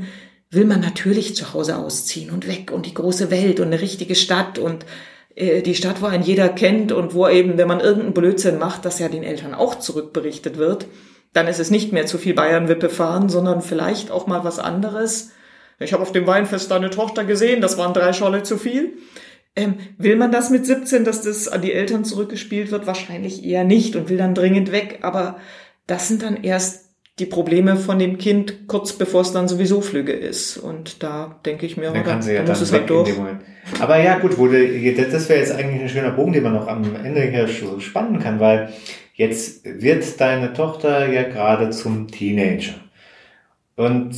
[0.50, 4.16] will man natürlich zu Hause ausziehen und weg und die große Welt und eine richtige
[4.16, 4.86] Stadt und
[5.36, 8.86] äh, die Stadt, wo einen jeder kennt und wo eben, wenn man irgendeinen Blödsinn macht,
[8.86, 10.88] das ja den Eltern auch zurückberichtet wird,
[11.34, 15.32] dann ist es nicht mehr zu viel Bayern-Wippe fahren, sondern vielleicht auch mal was anderes.
[15.80, 18.98] Ich habe auf dem Weinfest deine Tochter gesehen, das waren drei Scholle zu viel.
[19.56, 22.86] Ähm, will man das mit 17, dass das an die Eltern zurückgespielt wird?
[22.86, 25.00] Wahrscheinlich eher nicht und will dann dringend weg.
[25.02, 25.38] Aber
[25.88, 26.88] das sind dann erst
[27.20, 30.58] die Probleme von dem Kind, kurz bevor es dann sowieso Flügge ist.
[30.58, 32.82] Und da denke ich mir, Dann da, kann sie ja da dann muss es weg
[32.82, 33.14] halt durch.
[33.80, 36.84] Aber ja, gut, wurde, das wäre jetzt eigentlich ein schöner Bogen, den man noch am
[37.04, 38.72] Ende hier so spannen kann, weil
[39.16, 42.76] jetzt wird deine Tochter ja gerade zum Teenager.
[43.76, 44.16] Und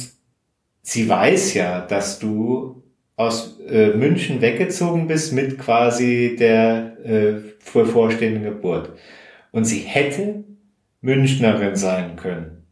[0.90, 2.82] sie weiß ja, dass du
[3.16, 8.94] aus äh, München weggezogen bist mit quasi der äh, vorvorstehenden Geburt.
[9.52, 10.44] Und sie hätte
[11.02, 12.66] Münchnerin sein können.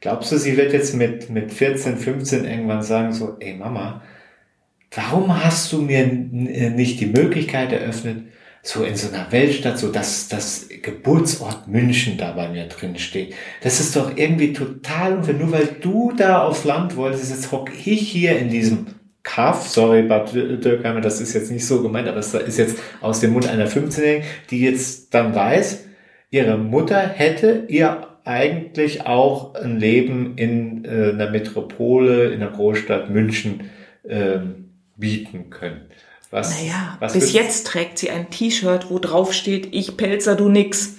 [0.00, 4.02] Glaubst du, sie wird jetzt mit, mit 14, 15 irgendwann sagen so, ey Mama,
[4.90, 8.24] warum hast du mir äh, nicht die Möglichkeit eröffnet,
[8.62, 13.34] so in so einer Weltstadt, so dass das Geburtsort München da bei mir drin steht.
[13.62, 15.34] Das ist doch irgendwie total unfair.
[15.34, 18.86] Nur weil du da aufs Land wolltest, jetzt hocke ich hier in diesem
[19.22, 23.20] Kaff, sorry, Bad Dürkheimer, das ist jetzt nicht so gemeint, aber es ist jetzt aus
[23.20, 25.84] dem Mund einer 15-Jährigen, die jetzt dann weiß,
[26.30, 33.10] ihre Mutter hätte ihr eigentlich auch ein Leben in äh, einer Metropole, in der Großstadt
[33.10, 33.70] München
[34.06, 35.90] ähm, bieten können.
[36.30, 40.48] Was, Naja, was bis jetzt trägt sie ein T-Shirt, wo drauf steht, ich Pelzer, du
[40.48, 40.94] nix.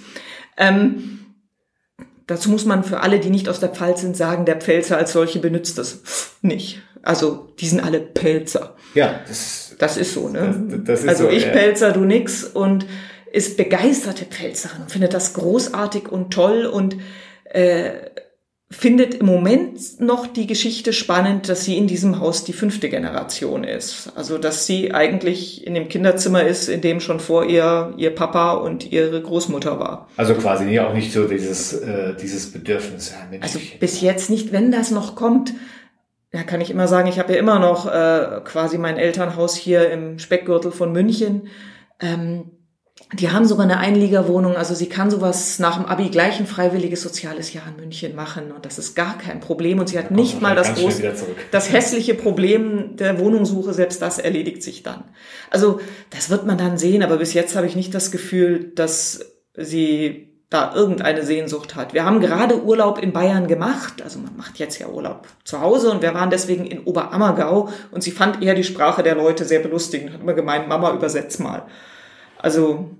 [0.56, 1.20] Ähm,
[2.26, 5.12] dazu muss man für alle, die nicht aus der Pfalz sind, sagen, der Pfälzer als
[5.12, 6.00] solche benutzt das
[6.42, 6.82] nicht.
[7.02, 8.76] Also, die sind alle Pelzer.
[8.94, 10.66] Ja, das, Das ist so, ne?
[10.68, 11.50] Das- das ist also so, ich ja.
[11.50, 12.84] Pelzer, du nix und
[13.32, 16.96] ist begeisterte Pfälzerin und findet das großartig und toll und
[17.44, 17.92] äh,
[18.72, 23.64] findet im Moment noch die Geschichte spannend, dass sie in diesem Haus die fünfte Generation
[23.64, 24.12] ist.
[24.14, 28.52] Also dass sie eigentlich in dem Kinderzimmer ist, in dem schon vor ihr ihr Papa
[28.52, 30.08] und ihre Großmutter war.
[30.16, 33.12] also quasi nie auch nicht so dieses, äh, dieses Bedürfnis.
[33.12, 35.52] Ja, Also bis jetzt nicht, wenn das noch kommt.
[36.32, 39.90] Ja, kann ich immer sagen, ich habe ja immer noch äh, quasi mein Elternhaus hier
[39.90, 41.48] im Speckgürtel von München.
[42.00, 42.52] Ähm,
[43.12, 47.02] die haben sogar eine Einliegerwohnung, also sie kann sowas nach dem Abi gleich ein freiwilliges
[47.02, 48.52] soziales Jahr in München machen.
[48.52, 49.80] Und das ist gar kein Problem.
[49.80, 51.12] Und sie hat nicht mal das große,
[51.50, 55.04] das hässliche Problem der Wohnungssuche, selbst das erledigt sich dann.
[55.50, 55.80] Also
[56.10, 59.20] das wird man dann sehen, aber bis jetzt habe ich nicht das Gefühl, dass
[59.56, 61.94] sie da irgendeine Sehnsucht hat.
[61.94, 65.90] Wir haben gerade Urlaub in Bayern gemacht, also man macht jetzt ja Urlaub zu Hause.
[65.90, 67.70] Und wir waren deswegen in Oberammergau.
[67.90, 71.40] Und sie fand eher die Sprache der Leute sehr belustigend, hat immer gemeint, Mama, übersetz
[71.40, 71.66] mal.
[72.38, 72.90] Also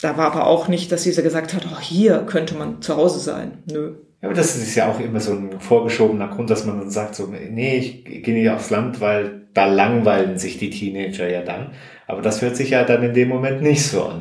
[0.00, 3.18] da war aber auch nicht, dass sie gesagt hat, oh, hier könnte man zu Hause
[3.18, 3.62] sein.
[3.70, 3.94] Nö.
[4.20, 7.14] Ja, aber das ist ja auch immer so ein vorgeschobener Grund, dass man dann sagt,
[7.14, 11.72] so, nee, ich gehe nicht aufs Land, weil da langweilen sich die Teenager ja dann.
[12.06, 14.20] Aber das hört sich ja dann in dem Moment nicht so an.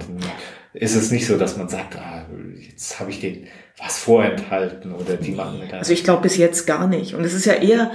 [0.74, 2.26] Ist es nicht so, dass man sagt, ah,
[2.70, 3.48] jetzt habe ich denen
[3.78, 5.78] was vorenthalten oder die machen mir da.
[5.78, 7.14] Also ich glaube bis jetzt gar nicht.
[7.14, 7.92] Und es ist ja eher,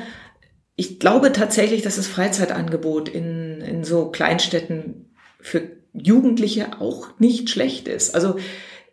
[0.77, 7.89] ich glaube tatsächlich, dass das Freizeitangebot in, in so Kleinstädten für Jugendliche auch nicht schlecht
[7.89, 8.15] ist.
[8.15, 8.37] Also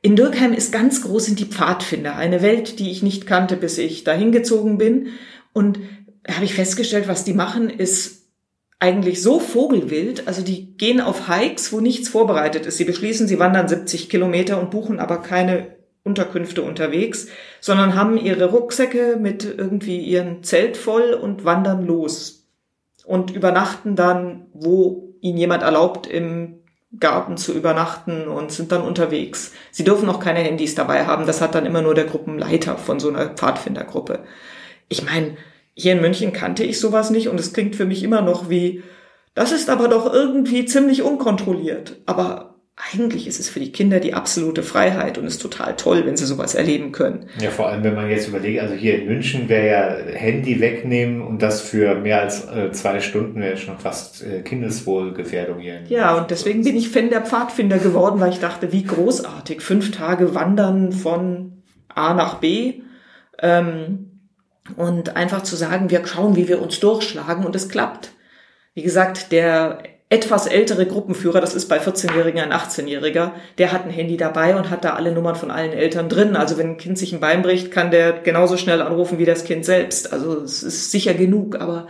[0.01, 3.77] in Dürkheim ist ganz groß sind die Pfadfinder, eine Welt, die ich nicht kannte, bis
[3.77, 5.07] ich da hingezogen bin.
[5.53, 5.79] Und
[6.23, 8.27] da habe ich festgestellt, was die machen, ist
[8.79, 10.27] eigentlich so vogelwild.
[10.27, 12.77] Also die gehen auf Hikes, wo nichts vorbereitet ist.
[12.77, 17.27] Sie beschließen, sie wandern 70 Kilometer und buchen aber keine Unterkünfte unterwegs,
[17.59, 22.47] sondern haben ihre Rucksäcke mit irgendwie ihren Zelt voll und wandern los
[23.05, 26.59] und übernachten dann, wo ihnen jemand erlaubt, im
[26.99, 29.51] Garten zu übernachten und sind dann unterwegs.
[29.71, 31.27] Sie dürfen auch keine Handys dabei haben.
[31.27, 34.19] Das hat dann immer nur der Gruppenleiter von so einer Pfadfindergruppe.
[34.87, 35.37] Ich meine,
[35.73, 38.83] hier in München kannte ich sowas nicht und es klingt für mich immer noch wie,
[39.35, 41.97] das ist aber doch irgendwie ziemlich unkontrolliert.
[42.05, 42.46] Aber
[42.77, 46.27] eigentlich ist es für die Kinder die absolute Freiheit und ist total toll, wenn sie
[46.27, 47.27] sowas erleben können.
[47.41, 51.21] Ja, vor allem, wenn man jetzt überlegt, also hier in München wäre ja Handy wegnehmen
[51.21, 55.81] und das für mehr als äh, zwei Stunden wäre schon fast äh, Kindeswohlgefährdung hier.
[55.87, 59.61] Ja, und deswegen bin ich Fan der Pfadfinder geworden, weil ich dachte, wie großartig.
[59.61, 62.81] Fünf Tage wandern von A nach B.
[63.39, 64.19] Ähm,
[64.75, 68.11] und einfach zu sagen, wir schauen, wie wir uns durchschlagen und es klappt.
[68.75, 73.91] Wie gesagt, der etwas ältere Gruppenführer, das ist bei 14-Jährigen ein 18-Jähriger, der hat ein
[73.91, 76.37] Handy dabei und hat da alle Nummern von allen Eltern drin.
[76.37, 79.43] Also wenn ein Kind sich ein Bein bricht, kann der genauso schnell anrufen wie das
[79.43, 80.13] Kind selbst.
[80.13, 81.87] Also es ist sicher genug, aber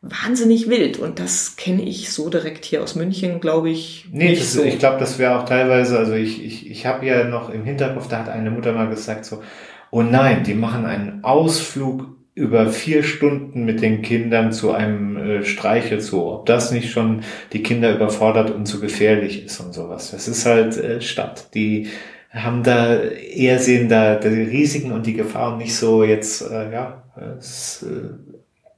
[0.00, 0.98] wahnsinnig wild.
[0.98, 4.06] Und das kenne ich so direkt hier aus München, glaube ich.
[4.12, 4.62] Nee, nicht das, so.
[4.62, 8.06] ich glaube, das wäre auch teilweise, also ich, ich, ich habe ja noch im Hinterkopf,
[8.06, 9.42] da hat eine Mutter mal gesagt so,
[9.90, 15.42] oh nein, die machen einen Ausflug über vier Stunden mit den Kindern zu einem äh,
[15.42, 16.34] Streichelzoo.
[16.34, 17.22] Ob das nicht schon
[17.54, 20.10] die Kinder überfordert und zu gefährlich ist und sowas.
[20.10, 21.54] Das ist halt äh, Stadt.
[21.54, 21.88] Die
[22.30, 27.04] haben da eher sehen da die Risiken und die Gefahren nicht so jetzt, äh, ja,
[27.16, 28.10] das, äh,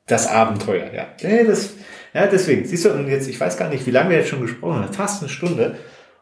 [0.07, 1.09] das Abenteuer, ja.
[1.21, 1.75] Nee, das,
[2.15, 4.41] ja, deswegen, siehst du, und jetzt, ich weiß gar nicht, wie lange wir jetzt schon
[4.41, 5.77] gesprochen haben, fast eine Stunde.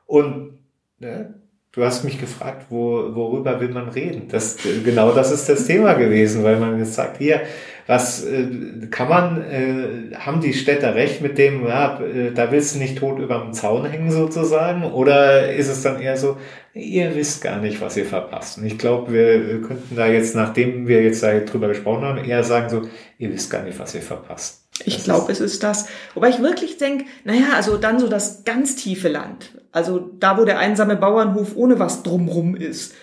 [0.07, 0.59] Und
[1.01, 1.34] ne,
[1.76, 4.28] du hast mich gefragt, wo, worüber will man reden?
[4.28, 7.42] Das, genau das ist das Thema gewesen, weil man jetzt sagt, hier,
[7.86, 8.48] was äh,
[8.90, 12.98] kann man, äh, haben die Städter recht mit dem, ja, äh, da willst du nicht
[12.98, 14.84] tot über dem Zaun hängen sozusagen?
[14.84, 16.38] Oder ist es dann eher so,
[16.72, 18.56] ihr wisst gar nicht, was ihr verpasst?
[18.56, 22.70] Und ich glaube, wir könnten da jetzt, nachdem wir jetzt darüber gesprochen haben, eher sagen
[22.70, 24.62] so, ihr wisst gar nicht, was ihr verpasst.
[24.84, 25.88] Ich glaube, es ist das.
[26.14, 29.55] Wobei ich wirklich denke, naja, also dann so das ganz tiefe Land.
[29.76, 32.94] Also da, wo der einsame Bauernhof ohne was drumrum ist,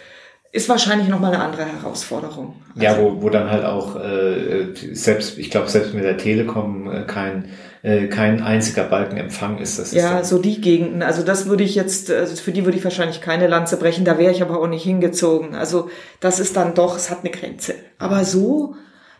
[0.51, 2.55] ist wahrscheinlich nochmal eine andere Herausforderung.
[2.74, 6.91] Also, Ja, wo, wo dann halt auch äh, selbst, ich glaube, selbst mit der Telekom
[6.91, 7.49] äh, kein,
[7.84, 9.78] äh, kein einziger Balkenempfang ist.
[9.78, 11.03] Das ist ja, dann, so die Gegenden.
[11.03, 14.03] Also das würde ich jetzt, also für die würde ich wahrscheinlich keine Lanze brechen.
[14.03, 15.53] Da wäre ich aber auch nicht hingezogen.
[15.53, 17.76] Also das ist dann doch, es hat eine Grenze.
[17.99, 18.74] Aber so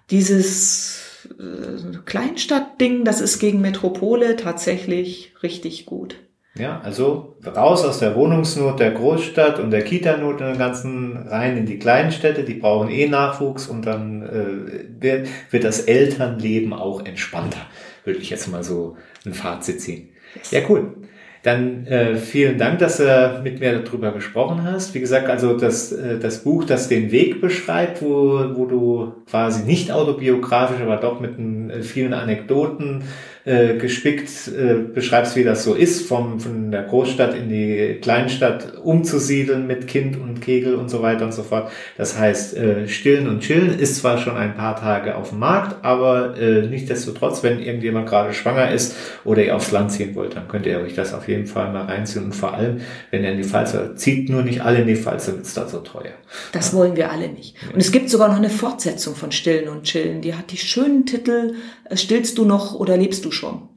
[0.10, 6.16] dieses äh, Kleinstadtding, das ist gegen Metropole tatsächlich richtig gut.
[6.56, 11.58] Ja, also raus aus der Wohnungsnot der Großstadt und der Kita-Not und den ganzen rein
[11.58, 16.72] in die kleinen Städte, die brauchen eh Nachwuchs und dann äh, wird, wird das Elternleben
[16.74, 17.62] auch entspannter,
[18.06, 20.10] würde ich jetzt mal so ein Fazit ziehen.
[20.52, 20.94] Ja, cool.
[21.42, 24.94] Dann äh, vielen Dank, dass du mit mir darüber gesprochen hast.
[24.94, 29.66] Wie gesagt, also das, äh, das Buch, das den Weg beschreibt, wo, wo du quasi
[29.66, 33.04] nicht autobiografisch, aber doch mit äh, vielen Anekdoten
[33.46, 38.78] äh, gespickt äh, beschreibst, wie das so ist, vom, von der Großstadt in die Kleinstadt
[38.82, 41.70] umzusiedeln mit Kind und Kegel und so weiter und so fort.
[41.98, 45.84] Das heißt, äh, Stillen und Chillen ist zwar schon ein paar Tage auf dem Markt,
[45.84, 50.48] aber äh, nichtsdestotrotz, wenn irgendjemand gerade schwanger ist oder ihr aufs Land ziehen wollt, dann
[50.48, 52.80] könnt ihr euch das auf jeden Fall mal reinziehen und vor allem,
[53.12, 55.68] wenn ihr in die Pfalz zieht, nur nicht alle in die Pfalz, dann wird's da
[55.68, 56.14] so teuer.
[56.52, 57.56] Das wollen wir alle nicht.
[57.74, 60.22] Und es gibt sogar noch eine Fortsetzung von Stillen und Chillen.
[60.22, 61.56] Die hat die schönen Titel
[61.90, 63.70] äh, Stillst du noch oder lebst du schon?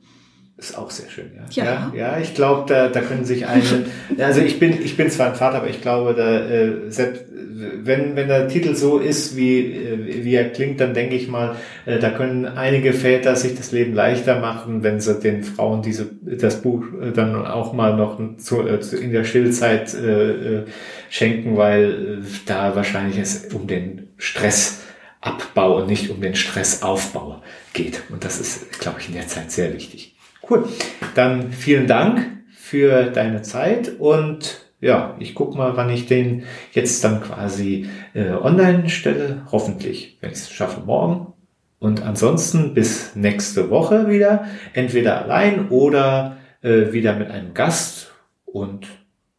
[0.58, 1.44] Ist auch sehr schön, ja.
[1.50, 1.64] Ja.
[1.64, 3.62] ja, ja ich glaube, da, da können sich eine,
[4.18, 8.16] also ich bin, ich bin zwar ein Vater, aber ich glaube, da, äh, selbst, wenn,
[8.16, 11.98] wenn der Titel so ist, wie, äh, wie er klingt, dann denke ich mal, äh,
[11.98, 16.62] da können einige Väter sich das Leben leichter machen, wenn sie den Frauen diese, das
[16.62, 20.30] Buch äh, dann auch mal noch zu, äh, zu- in der Stillzeit äh,
[20.60, 20.64] äh,
[21.10, 27.42] schenken, weil äh, da wahrscheinlich es um den Stressabbau und nicht um den Stressaufbau
[27.76, 28.02] geht.
[28.10, 30.16] Und das ist, glaube ich, in der Zeit sehr wichtig.
[30.48, 30.64] Cool.
[31.14, 37.02] Dann vielen Dank für deine Zeit und ja, ich guck mal, wann ich den jetzt
[37.02, 39.46] dann quasi äh, online stelle.
[39.50, 41.32] Hoffentlich, wenn ich es schaffe, morgen.
[41.78, 44.46] Und ansonsten bis nächste Woche wieder.
[44.74, 48.12] Entweder allein oder äh, wieder mit einem Gast.
[48.44, 48.86] Und